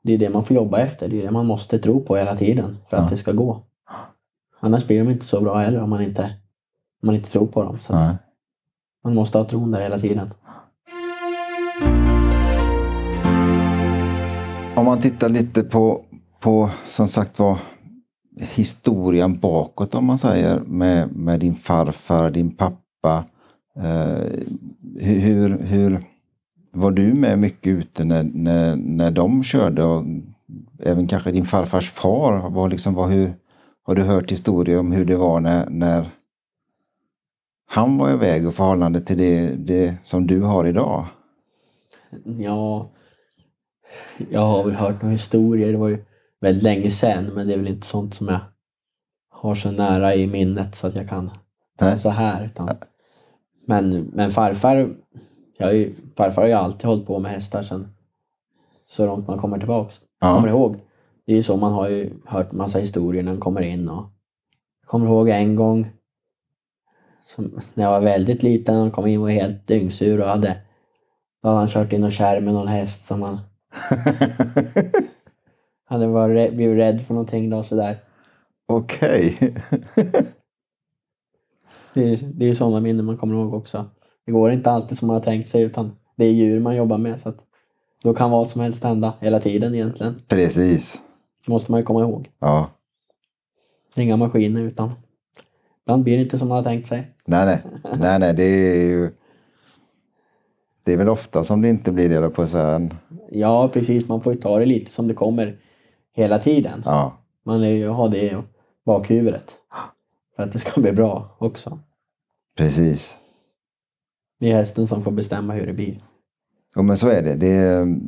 det 0.02 0.12
är 0.12 0.18
det 0.18 0.30
man 0.30 0.44
får 0.44 0.56
jobba 0.56 0.78
efter. 0.80 1.08
Det 1.08 1.18
är 1.20 1.22
det 1.22 1.30
man 1.30 1.46
måste 1.46 1.78
tro 1.78 2.04
på 2.04 2.16
hela 2.16 2.36
tiden 2.36 2.76
för 2.90 2.96
att 2.96 3.02
Ja. 3.02 3.10
det 3.10 3.16
ska 3.16 3.32
gå. 3.32 3.62
Annars 4.60 4.86
blir 4.86 5.04
de 5.04 5.10
inte 5.10 5.26
så 5.26 5.40
bra 5.40 5.58
heller 5.58 5.82
om 5.82 5.90
man 5.90 6.02
inte, 6.02 6.22
om 7.02 7.06
man 7.06 7.14
inte 7.14 7.30
tror 7.30 7.46
på 7.46 7.62
dem. 7.62 7.78
Så 7.80 7.92
man 9.04 9.14
måste 9.14 9.38
ha 9.38 9.44
tron 9.44 9.70
där 9.70 9.82
hela 9.82 9.98
tiden. 9.98 10.30
Om 14.76 14.84
man 14.84 15.00
tittar 15.00 15.28
lite 15.28 15.62
på, 15.62 16.04
på 16.40 16.70
som 16.86 17.08
sagt 17.08 17.38
var 17.38 17.58
historien 18.40 19.38
bakåt 19.38 19.94
om 19.94 20.04
man 20.04 20.18
säger 20.18 20.60
med, 20.60 21.12
med 21.12 21.40
din 21.40 21.54
farfar, 21.54 22.30
din 22.30 22.50
pappa. 22.50 23.24
Eh, 23.76 24.24
hur, 25.00 25.58
hur 25.58 26.04
var 26.72 26.90
du 26.90 27.14
med 27.14 27.38
mycket 27.38 27.70
ute 27.70 28.04
när, 28.04 28.22
när, 28.22 28.76
när 28.76 29.10
de 29.10 29.42
körde? 29.42 29.84
Och 29.84 30.04
även 30.82 31.06
kanske 31.06 31.32
din 31.32 31.44
farfars 31.44 31.90
far. 31.90 32.50
Var 32.50 32.68
liksom, 32.68 32.94
var, 32.94 33.08
hur, 33.08 33.32
har 33.88 33.94
du 33.94 34.02
hört 34.02 34.32
historier 34.32 34.78
om 34.78 34.92
hur 34.92 35.04
det 35.04 35.16
var 35.16 35.40
när, 35.40 35.70
när, 35.70 36.10
han 37.66 37.98
var 37.98 38.10
iväg 38.10 38.46
och 38.46 38.54
förhållande 38.54 39.00
till 39.00 39.18
det, 39.18 39.54
det 39.56 39.96
som 40.02 40.26
du 40.26 40.42
har 40.42 40.66
idag? 40.66 41.06
Ja, 42.24 42.88
jag 44.30 44.40
har 44.40 44.64
väl 44.64 44.74
hört 44.74 45.02
några 45.02 45.12
historier. 45.12 45.72
Det 45.72 45.78
var 45.78 45.88
ju 45.88 46.04
väldigt 46.40 46.62
länge 46.62 46.90
sedan, 46.90 47.24
men 47.24 47.46
det 47.46 47.52
är 47.52 47.58
väl 47.58 47.68
inte 47.68 47.86
sånt 47.86 48.14
som 48.14 48.28
jag 48.28 48.40
har 49.30 49.54
så 49.54 49.70
nära 49.70 50.14
i 50.14 50.26
minnet 50.26 50.74
så 50.74 50.86
att 50.86 50.94
jag 50.94 51.08
kan 51.08 51.30
ta 51.78 51.98
så 51.98 52.10
här. 52.10 52.44
Utan, 52.44 52.68
men, 53.66 54.10
men 54.14 54.32
farfar, 54.32 54.94
jag 55.58 55.66
har 55.66 55.72
ju, 55.72 55.94
farfar 56.16 56.42
har 56.42 56.48
ju 56.48 56.54
alltid 56.54 56.86
hållit 56.86 57.06
på 57.06 57.18
med 57.18 57.30
hästar 57.30 57.62
sen 57.62 57.88
så 58.86 59.06
långt 59.06 59.28
man 59.28 59.38
kommer 59.38 59.58
tillbaks. 59.58 60.00
Ja. 60.20 60.34
Kommer 60.34 60.48
ihåg. 60.48 60.76
Det 61.28 61.34
är 61.34 61.36
ju 61.36 61.42
så, 61.42 61.56
man 61.56 61.72
har 61.72 61.88
ju 61.88 62.10
hört 62.24 62.52
massa 62.52 62.78
historier 62.78 63.22
när 63.22 63.32
man 63.32 63.40
kommer 63.40 63.60
in 63.60 63.88
och 63.88 64.06
jag 64.80 64.88
kommer 64.88 65.06
ihåg 65.06 65.28
en 65.28 65.56
gång 65.56 65.90
som, 67.26 67.60
när 67.74 67.84
jag 67.84 67.90
var 67.90 68.00
väldigt 68.00 68.42
liten, 68.42 68.74
han 68.74 68.90
kom 68.90 69.06
in 69.06 69.18
och 69.18 69.22
var 69.22 69.30
helt 69.30 69.66
dyngsur 69.66 70.20
och 70.20 70.26
hade 70.26 70.60
då 71.42 71.48
hade 71.48 71.60
han 71.60 71.68
kört 71.68 71.92
in 71.92 72.04
och 72.04 72.12
kär 72.12 72.40
med 72.40 72.54
någon 72.54 72.68
häst 72.68 73.06
som 73.06 73.22
han 73.22 73.34
hade 75.84 76.06
varit, 76.06 76.54
blivit 76.54 76.78
rädd 76.78 77.06
för 77.06 77.14
någonting 77.14 77.50
då 77.50 77.62
sådär. 77.62 77.98
Okej. 78.68 79.38
Det 81.94 82.12
är, 82.12 82.18
det 82.22 82.44
är 82.44 82.48
ju 82.48 82.54
sådana 82.54 82.80
minnen 82.80 83.04
man 83.04 83.16
kommer 83.16 83.34
ihåg 83.34 83.54
också. 83.54 83.90
Det 84.26 84.32
går 84.32 84.52
inte 84.52 84.70
alltid 84.70 84.98
som 84.98 85.06
man 85.06 85.16
har 85.16 85.22
tänkt 85.22 85.48
sig 85.48 85.62
utan 85.62 85.96
det 86.16 86.24
är 86.24 86.32
djur 86.32 86.60
man 86.60 86.76
jobbar 86.76 86.98
med 86.98 87.20
så 87.20 87.28
att 87.28 87.38
då 88.02 88.14
kan 88.14 88.30
vad 88.30 88.48
som 88.48 88.60
helst 88.60 88.84
hända 88.84 89.14
hela 89.20 89.40
tiden 89.40 89.74
egentligen. 89.74 90.22
Precis. 90.28 91.02
Det 91.46 91.52
måste 91.52 91.70
man 91.70 91.80
ju 91.80 91.86
komma 91.86 92.00
ihåg. 92.00 92.30
Ja. 92.38 92.70
Inga 93.94 94.16
maskiner 94.16 94.62
utan 94.62 94.90
ibland 95.82 96.04
blir 96.04 96.16
det 96.16 96.22
inte 96.22 96.38
som 96.38 96.48
man 96.48 96.56
har 96.56 96.64
tänkt 96.64 96.88
sig. 96.88 97.14
Nej, 97.26 97.46
nej. 97.46 97.62
Nej, 97.98 98.18
nej, 98.18 98.34
det 98.34 98.44
är 98.44 98.82
ju... 98.82 99.10
Det 100.82 100.92
är 100.92 100.96
väl 100.96 101.08
ofta 101.08 101.44
som 101.44 101.62
det 101.62 101.68
inte 101.68 101.92
blir 101.92 102.08
det 102.08 102.20
då 102.20 102.30
på 102.30 102.44
här. 102.44 102.96
Ja 103.30 103.68
precis, 103.72 104.08
man 104.08 104.20
får 104.20 104.34
ju 104.34 104.40
ta 104.40 104.58
det 104.58 104.66
lite 104.66 104.90
som 104.90 105.08
det 105.08 105.14
kommer 105.14 105.58
hela 106.16 106.38
tiden. 106.38 106.82
Ja. 106.84 107.18
Man 107.44 107.62
är 107.62 107.68
ju 107.68 107.88
ha 107.88 108.08
det 108.08 108.22
i 108.22 108.36
bakhuvudet. 108.84 109.54
För 110.36 110.42
att 110.42 110.52
det 110.52 110.58
ska 110.58 110.80
bli 110.80 110.92
bra 110.92 111.36
också. 111.38 111.78
Precis. 112.56 113.18
Det 114.40 114.50
är 114.50 114.54
hästen 114.54 114.86
som 114.86 115.04
får 115.04 115.10
bestämma 115.10 115.52
hur 115.52 115.66
det 115.66 115.72
blir. 115.72 116.02
Jo 116.76 116.82
men 116.82 116.98
så 116.98 117.08
är 117.08 117.22
det. 117.22 117.34
det 117.34 117.46
är, 117.46 117.98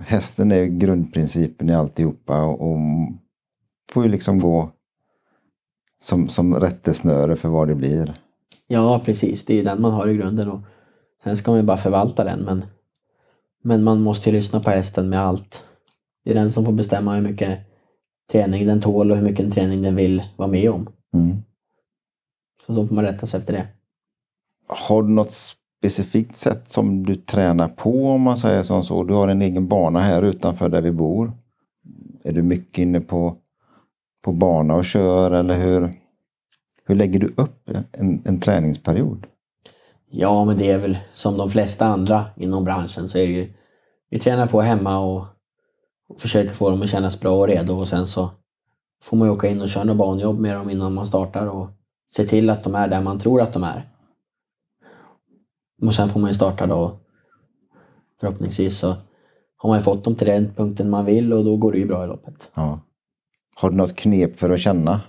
hästen 0.00 0.52
är 0.52 0.56
ju 0.56 0.66
grundprincipen 0.66 1.70
i 1.70 1.74
alltihopa 1.74 2.44
och, 2.44 2.70
och 2.70 2.78
får 3.92 4.04
ju 4.04 4.08
liksom 4.08 4.38
gå 4.38 4.70
som, 6.02 6.28
som 6.28 6.54
rättesnöre 6.54 7.36
för 7.36 7.48
vad 7.48 7.68
det 7.68 7.74
blir. 7.74 8.14
Ja 8.66 9.02
precis, 9.04 9.44
det 9.44 9.60
är 9.60 9.64
den 9.64 9.82
man 9.82 9.92
har 9.92 10.08
i 10.08 10.16
grunden. 10.16 10.50
Och 10.50 10.60
sen 11.24 11.36
ska 11.36 11.50
man 11.50 11.60
ju 11.60 11.66
bara 11.66 11.76
förvalta 11.76 12.24
den. 12.24 12.40
Men, 12.40 12.64
men 13.62 13.84
man 13.84 14.00
måste 14.00 14.30
ju 14.30 14.36
lyssna 14.36 14.60
på 14.60 14.70
hästen 14.70 15.08
med 15.08 15.20
allt. 15.20 15.64
Det 16.24 16.30
är 16.30 16.34
den 16.34 16.52
som 16.52 16.64
får 16.64 16.72
bestämma 16.72 17.14
hur 17.14 17.22
mycket 17.22 17.58
träning 18.32 18.66
den 18.66 18.80
tål 18.80 19.10
och 19.10 19.16
hur 19.16 19.24
mycket 19.24 19.54
träning 19.54 19.82
den 19.82 19.96
vill 19.96 20.22
vara 20.36 20.48
med 20.48 20.70
om. 20.70 20.88
Mm. 21.14 21.36
Så 22.66 22.72
då 22.72 22.86
får 22.86 22.94
man 22.94 23.04
rätta 23.04 23.26
sig 23.26 23.40
efter 23.40 23.52
det. 23.52 23.66
Har 24.66 25.02
du 25.02 25.08
något 25.08 25.32
specifikt 25.80 26.36
sätt 26.36 26.68
som 26.68 27.06
du 27.06 27.14
tränar 27.14 27.68
på 27.68 28.06
om 28.06 28.22
man 28.22 28.36
säger 28.36 28.62
som 28.62 28.82
så? 28.82 29.04
Du 29.04 29.14
har 29.14 29.28
en 29.28 29.42
egen 29.42 29.68
bana 29.68 30.00
här 30.00 30.22
utanför 30.22 30.68
där 30.68 30.82
vi 30.82 30.92
bor. 30.92 31.32
Är 32.24 32.32
du 32.32 32.42
mycket 32.42 32.78
inne 32.78 33.00
på, 33.00 33.36
på 34.24 34.32
bana 34.32 34.74
och 34.74 34.84
kör 34.84 35.30
eller 35.30 35.58
hur, 35.58 35.92
hur 36.86 36.94
lägger 36.94 37.20
du 37.20 37.34
upp 37.36 37.70
en, 37.92 38.22
en 38.24 38.40
träningsperiod? 38.40 39.26
Ja, 40.10 40.44
men 40.44 40.58
det 40.58 40.70
är 40.70 40.78
väl 40.78 40.98
som 41.14 41.36
de 41.36 41.50
flesta 41.50 41.86
andra 41.86 42.24
inom 42.36 42.64
branschen 42.64 43.08
så 43.08 43.18
är 43.18 43.26
det 43.26 43.32
ju 43.32 43.52
vi 44.10 44.18
tränar 44.18 44.46
på 44.46 44.60
hemma 44.60 44.98
och, 44.98 45.24
och 46.08 46.20
försöker 46.20 46.54
få 46.54 46.70
dem 46.70 46.82
att 46.82 46.90
kännas 46.90 47.20
bra 47.20 47.38
och 47.38 47.48
redo 47.48 47.74
och 47.74 47.88
sen 47.88 48.06
så 48.06 48.30
får 49.02 49.16
man 49.16 49.28
ju 49.28 49.34
åka 49.34 49.48
in 49.48 49.60
och 49.60 49.68
köra 49.68 49.84
något 49.84 49.96
banjobb 49.96 50.40
med 50.40 50.54
dem 50.56 50.70
innan 50.70 50.94
man 50.94 51.06
startar 51.06 51.46
och 51.46 51.68
se 52.12 52.24
till 52.24 52.50
att 52.50 52.64
de 52.64 52.74
är 52.74 52.88
där 52.88 53.02
man 53.02 53.18
tror 53.18 53.40
att 53.40 53.52
de 53.52 53.64
är. 53.64 53.89
Och 55.80 55.94
sen 55.94 56.08
får 56.08 56.20
man 56.20 56.30
ju 56.30 56.34
starta 56.34 56.66
då. 56.66 56.98
Förhoppningsvis 58.20 58.78
så 58.78 58.96
har 59.56 59.68
man 59.70 59.78
ju 59.78 59.82
fått 59.82 60.04
dem 60.04 60.14
till 60.14 60.26
den 60.26 60.54
punkten 60.54 60.90
man 60.90 61.04
vill 61.04 61.32
och 61.32 61.44
då 61.44 61.56
går 61.56 61.72
det 61.72 61.78
ju 61.78 61.86
bra 61.86 62.04
i 62.04 62.06
loppet. 62.06 62.50
Ja. 62.54 62.80
Har 63.56 63.70
du 63.70 63.76
något 63.76 63.96
knep 63.96 64.36
för 64.36 64.50
att 64.50 64.60
känna? 64.60 65.00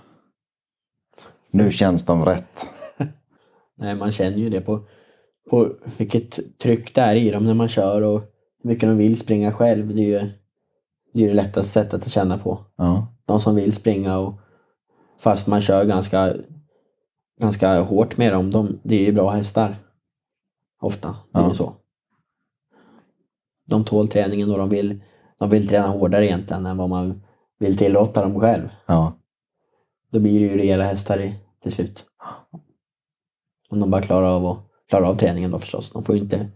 Nu 1.50 1.72
känns 1.72 2.04
de 2.04 2.24
rätt. 2.24 2.66
Nej, 3.78 3.94
man 3.94 4.12
känner 4.12 4.38
ju 4.38 4.48
det 4.48 4.60
på, 4.60 4.80
på 5.50 5.72
vilket 5.96 6.58
tryck 6.58 6.94
det 6.94 7.00
är 7.00 7.16
i 7.16 7.30
dem 7.30 7.44
när 7.44 7.54
man 7.54 7.68
kör 7.68 8.02
och 8.02 8.20
hur 8.62 8.70
mycket 8.70 8.88
de 8.88 8.96
vill 8.96 9.20
springa 9.20 9.52
själv. 9.52 9.94
Det 9.94 10.02
är 10.02 10.20
ju 10.20 10.30
det, 11.12 11.24
är 11.24 11.28
det 11.28 11.34
lättaste 11.34 11.72
sättet 11.72 12.06
att 12.06 12.12
känna 12.12 12.38
på. 12.38 12.58
Ja. 12.76 13.06
De 13.26 13.40
som 13.40 13.54
vill 13.54 13.72
springa 13.72 14.18
och 14.18 14.34
fast 15.18 15.46
man 15.46 15.62
kör 15.62 15.84
ganska, 15.84 16.34
ganska 17.40 17.80
hårt 17.80 18.16
med 18.16 18.32
dem, 18.32 18.50
de, 18.50 18.78
det 18.82 18.94
är 18.94 19.04
ju 19.04 19.12
bra 19.12 19.30
hästar. 19.30 19.76
Ofta, 20.82 21.08
är 21.08 21.40
Ja. 21.40 21.54
så. 21.54 21.72
De 23.66 23.84
tål 23.84 24.08
träningen 24.08 24.50
och 24.50 24.58
de 24.58 24.68
vill, 24.68 25.02
de 25.38 25.50
vill 25.50 25.68
träna 25.68 25.86
hårdare 25.88 26.26
egentligen 26.26 26.66
än 26.66 26.76
vad 26.76 26.88
man 26.88 27.22
vill 27.58 27.78
tillåta 27.78 28.22
dem 28.22 28.40
själv. 28.40 28.68
Ja. 28.86 29.12
Då 30.10 30.18
blir 30.20 30.32
det 30.40 30.46
ju 30.46 30.56
rejäla 30.56 30.84
hästar 30.84 31.20
i, 31.20 31.34
till 31.62 31.72
slut. 31.72 32.04
Om 33.68 33.80
de 33.80 33.90
bara 33.90 34.02
klarar 34.02 34.26
av, 34.26 34.46
att, 34.46 34.58
klarar 34.88 35.06
av 35.06 35.14
träningen 35.16 35.50
då 35.50 35.58
förstås. 35.58 35.90
De 35.92 36.04
får 36.04 36.14
ju 36.16 36.22
inte, 36.22 36.48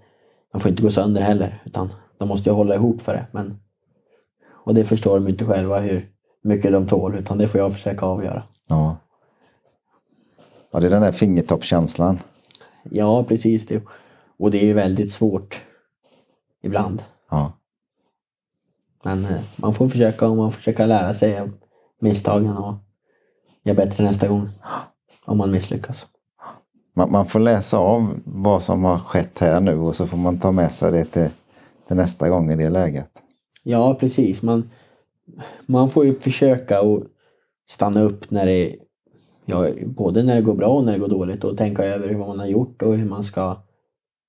de 0.53 0.61
får 0.61 0.71
inte 0.71 0.83
gå 0.83 0.91
sönder 0.91 1.21
heller. 1.23 1.63
Utan 1.65 1.93
de 2.19 2.29
måste 2.29 2.51
ju 2.51 2.55
hålla 2.55 2.75
ihop 2.75 3.03
för 3.03 3.13
det. 3.15 3.27
Men, 3.33 3.61
och 4.49 4.75
det 4.75 4.85
förstår 4.85 5.15
de 5.21 5.29
inte 5.29 5.45
själva 5.45 5.79
hur 5.81 6.13
mycket 6.43 6.73
de 6.73 6.87
tål. 6.87 7.15
Utan 7.15 7.39
det 7.39 7.49
får 7.49 7.61
jag 7.61 7.73
försöka 7.73 8.07
avgöra. 8.07 8.43
Ja. 8.67 8.97
Ja, 10.71 10.81
det 10.81 10.87
är 10.87 10.91
den 10.91 11.03
där 11.03 11.13
fingertoppskänslan. 11.13 12.19
Ja, 12.91 13.25
precis. 13.25 13.67
Det. 13.67 13.83
Och 14.39 14.51
det 14.51 14.63
är 14.63 14.67
ju 14.67 14.73
väldigt 14.73 15.13
svårt 15.13 15.61
ibland. 16.63 17.03
Ja. 17.31 17.53
Men 19.03 19.25
eh, 19.25 19.41
man 19.57 19.75
får 19.75 19.89
försöka 19.89 20.29
och 20.29 20.37
man 20.37 20.53
får 20.53 20.59
försöka 20.59 20.87
lära 20.87 21.15
sig 21.15 21.39
av 21.41 21.53
misstagen 22.01 22.57
och 22.57 22.75
göra 23.63 23.77
bättre 23.77 24.05
nästa 24.05 24.29
gång. 24.29 24.49
Om 25.25 25.39
man 25.39 25.51
misslyckas. 25.51 26.07
Man, 26.95 27.13
man 27.13 27.27
får 27.27 27.41
läsa 27.41 27.79
av 27.79 28.21
vad 28.25 28.63
som 28.63 28.85
har 28.85 28.99
skett 28.99 29.39
här 29.39 29.61
nu 29.61 29.75
och 29.75 29.97
så 29.97 30.07
får 30.07 30.17
man 30.17 30.39
ta 30.39 30.53
med 30.53 30.73
sig 30.73 30.93
det 30.93 31.05
till, 31.05 31.29
till 31.87 31.97
nästa 31.97 32.29
gång 32.29 32.53
i 32.53 32.57
det 32.57 32.71
läget. 32.71 33.11
Ja, 33.63 33.95
precis. 33.95 34.43
Man, 34.43 34.71
man 35.67 35.91
får 35.91 36.05
ju 36.05 36.21
försöka 36.21 36.79
att 36.79 37.03
stanna 37.69 38.03
upp 38.03 38.31
när 38.31 38.47
det, 38.47 38.77
ja, 39.45 39.69
både 39.87 40.23
när 40.23 40.35
det 40.35 40.43
går 40.43 40.55
bra 40.55 40.69
och 40.69 40.85
när 40.85 40.93
det 40.93 40.99
går 40.99 41.09
dåligt 41.09 41.45
och 41.45 41.57
tänka 41.57 41.85
över 41.85 42.15
vad 42.15 42.29
man 42.29 42.39
har 42.39 42.47
gjort 42.47 42.83
och 42.83 42.97
hur 42.97 43.05
man 43.05 43.25
ska, 43.25 43.57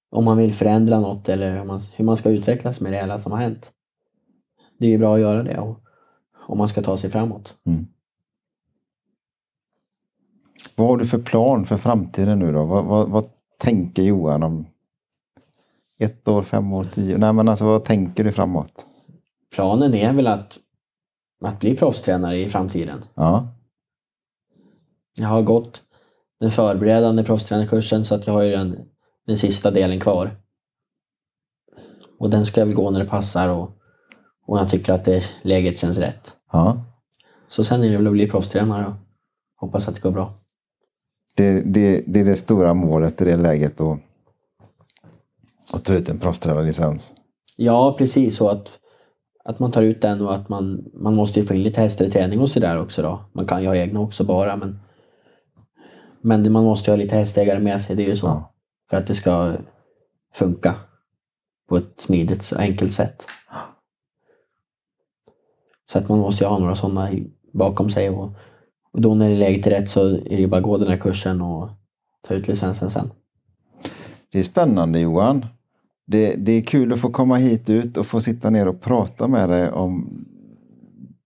om 0.09 0.25
man 0.25 0.37
vill 0.37 0.53
förändra 0.53 0.99
något 0.99 1.29
eller 1.29 1.57
hur 1.57 1.63
man, 1.63 1.81
hur 1.95 2.05
man 2.05 2.17
ska 2.17 2.29
utvecklas 2.29 2.81
med 2.81 2.93
det 2.93 2.97
hela 2.97 3.19
som 3.19 3.31
har 3.31 3.39
hänt. 3.39 3.71
Det 4.79 4.85
är 4.85 4.89
ju 4.89 4.97
bra 4.97 5.15
att 5.15 5.21
göra 5.21 5.43
det 5.43 5.59
och, 5.59 5.79
om 6.47 6.57
man 6.57 6.69
ska 6.69 6.81
ta 6.81 6.97
sig 6.97 7.09
framåt. 7.09 7.55
Vad 10.75 10.87
har 10.87 10.97
du 10.97 11.07
för 11.07 11.19
plan 11.19 11.65
för 11.65 11.77
framtiden 11.77 12.39
nu 12.39 12.51
då? 12.51 12.65
Vad, 12.65 12.85
vad, 12.85 13.09
vad 13.09 13.29
tänker 13.59 14.03
Johan 14.03 14.43
om 14.43 14.65
ett 15.99 16.27
år, 16.27 16.43
fem 16.43 16.73
år, 16.73 16.83
tio? 16.83 17.17
Nej 17.17 17.33
men 17.33 17.49
alltså 17.49 17.65
vad 17.65 17.85
tänker 17.85 18.23
du 18.23 18.31
framåt? 18.31 18.85
Planen 19.51 19.93
är 19.93 20.13
väl 20.13 20.27
att, 20.27 20.57
att 21.43 21.59
bli 21.59 21.75
proffstränare 21.75 22.39
i 22.39 22.49
framtiden. 22.49 23.05
Ja, 23.13 23.47
Jag 25.17 25.27
har 25.27 25.41
gått 25.41 25.83
den 26.39 26.51
förberedande 26.51 27.23
proffstränarkursen 27.23 28.05
så 28.05 28.15
att 28.15 28.27
jag 28.27 28.33
har 28.33 28.43
ju 28.43 28.51
den, 28.51 28.89
den 29.27 29.37
sista 29.37 29.71
delen 29.71 29.99
kvar. 29.99 30.31
Och 32.19 32.29
den 32.29 32.45
ska 32.45 32.61
jag 32.61 32.65
väl 32.65 32.75
gå 32.75 32.91
när 32.91 32.99
det 32.99 33.09
passar 33.09 33.49
och, 33.49 33.71
och 34.45 34.59
jag 34.59 34.69
tycker 34.69 34.93
att 34.93 35.05
det 35.05 35.23
läget 35.41 35.79
känns 35.79 35.97
rätt. 35.97 36.31
ja. 36.51 36.83
Så 37.49 37.63
sen 37.63 37.83
är 37.83 37.89
det 37.89 37.97
väl 37.97 38.07
att 38.07 38.13
bli 38.13 38.29
proffstränare 38.29 38.85
och 38.87 38.93
hoppas 39.55 39.87
att 39.87 39.95
det 39.95 40.01
går 40.01 40.11
bra. 40.11 40.35
Det, 41.35 41.61
det, 41.61 42.03
det 42.07 42.19
är 42.19 42.25
det 42.25 42.35
stora 42.35 42.73
målet 42.73 43.21
i 43.21 43.25
det 43.25 43.37
läget 43.37 43.77
då. 43.77 43.99
Att 45.73 45.85
ta 45.85 45.93
ut 45.93 46.09
en 46.09 46.19
proffstränarlicens. 46.19 47.13
Ja, 47.55 47.95
precis 47.97 48.37
så 48.37 48.49
att, 48.49 48.69
att 49.43 49.59
man 49.59 49.71
tar 49.71 49.81
ut 49.81 50.01
den 50.01 50.21
och 50.21 50.35
att 50.35 50.49
man, 50.49 50.85
man 50.93 51.15
måste 51.15 51.39
ju 51.39 51.45
få 51.45 51.53
in 51.53 51.63
lite 51.63 51.81
hästar 51.81 52.05
i 52.05 52.11
träning 52.11 52.39
och 52.39 52.49
sådär 52.49 52.81
också 52.81 53.01
då. 53.01 53.19
Man 53.33 53.47
kan 53.47 53.61
ju 53.61 53.67
ha 53.67 53.75
egna 53.75 53.99
också 53.99 54.23
bara 54.23 54.55
men 54.55 54.79
men 56.21 56.51
man 56.51 56.63
måste 56.63 56.91
ju 56.91 56.97
ha 56.97 57.03
lite 57.03 57.15
hästägare 57.15 57.59
med 57.59 57.81
sig, 57.81 57.95
det 57.95 58.03
är 58.03 58.07
ju 58.07 58.15
så. 58.15 58.27
Ja. 58.27 58.53
För 58.89 58.97
att 58.97 59.07
det 59.07 59.15
ska 59.15 59.53
funka 60.33 60.75
på 61.69 61.77
ett 61.77 62.01
smidigt 62.01 62.51
och 62.51 62.59
enkelt 62.59 62.93
sätt. 62.93 63.25
Så 65.91 65.97
att 65.97 66.09
man 66.09 66.19
måste 66.19 66.43
ju 66.43 66.47
ha 66.47 66.59
några 66.59 66.75
sådana 66.75 67.11
bakom 67.51 67.89
sig 67.89 68.09
och, 68.09 68.31
och 68.91 69.01
då 69.01 69.15
när 69.15 69.29
det 69.29 69.35
är 69.35 69.37
läget 69.37 69.67
är 69.67 69.71
rätt 69.71 69.89
så 69.89 70.07
är 70.07 70.29
det 70.29 70.41
ju 70.41 70.47
bara 70.47 70.57
att 70.57 70.63
gå 70.63 70.77
den 70.77 70.87
här 70.87 70.97
kursen 70.97 71.41
och 71.41 71.69
ta 72.27 72.33
ut 72.33 72.47
licensen 72.47 72.89
sen. 72.89 73.11
Det 74.31 74.39
är 74.39 74.43
spännande 74.43 74.99
Johan. 74.99 75.45
Det, 76.05 76.35
det 76.35 76.51
är 76.51 76.61
kul 76.61 76.93
att 76.93 76.99
få 76.99 77.09
komma 77.09 77.35
hit 77.35 77.69
ut 77.69 77.97
och 77.97 78.05
få 78.05 78.21
sitta 78.21 78.49
ner 78.49 78.67
och 78.67 78.81
prata 78.81 79.27
med 79.27 79.49
dig 79.49 79.71
om 79.71 80.25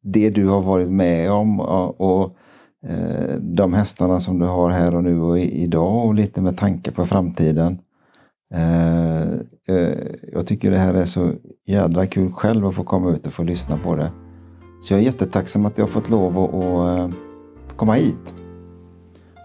det 0.02 0.30
du 0.30 0.48
har 0.48 0.62
varit 0.62 0.90
med 0.90 1.32
om 1.32 1.60
och, 1.60 2.02
och 2.02 2.38
Eh, 2.88 3.36
de 3.36 3.74
hästarna 3.74 4.20
som 4.20 4.40
du 4.40 4.46
har 4.46 4.70
här 4.70 4.96
och 4.96 5.04
nu 5.04 5.22
och 5.22 5.40
idag 5.40 6.06
och 6.06 6.16
lite 6.16 6.42
med 6.42 6.58
tanke 6.58 6.92
på 6.92 7.06
framtiden. 7.06 7.80
Eh, 8.54 9.22
eh, 9.68 9.98
jag 10.34 10.48
tycker 10.48 10.72
det 10.72 10.78
här 10.78 10.94
är 10.94 11.06
så 11.06 11.32
jädra 11.68 12.06
kul 12.06 12.32
själv 12.32 12.68
att 12.68 12.76
få 12.76 12.84
komma 12.84 13.12
ut 13.12 13.28
och 13.28 13.34
få 13.34 13.44
lyssna 13.44 13.78
på 13.78 13.96
det. 13.96 14.12
Så 14.82 14.94
jag 14.94 15.00
är 15.00 15.06
jättetacksam 15.06 15.66
att 15.66 15.78
jag 15.78 15.86
har 15.86 15.92
fått 15.92 16.10
lov 16.10 16.38
att, 16.38 17.12
komma 17.78 17.94
hit 17.94 18.34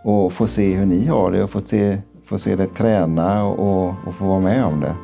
och 0.05 0.33
få 0.33 0.47
se 0.47 0.75
hur 0.75 0.87
ni 0.87 1.07
har 1.07 1.33
det 1.33 1.45
och 1.45 1.51
få 1.51 1.61
se, 1.61 1.99
få 2.25 2.39
se 2.39 2.57
det 2.57 2.67
träna 2.67 3.45
och, 3.45 3.95
och 4.07 4.15
få 4.15 4.25
vara 4.25 4.41
med 4.41 4.65
om 4.65 4.81
det. 4.81 4.95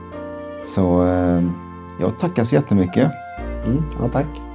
Så 0.65 0.83
jag 2.01 2.19
tackar 2.19 2.45
så 2.45 2.55
jättemycket. 2.55 3.11
Mm, 3.67 3.83
ja, 4.01 4.09
tack. 4.09 4.52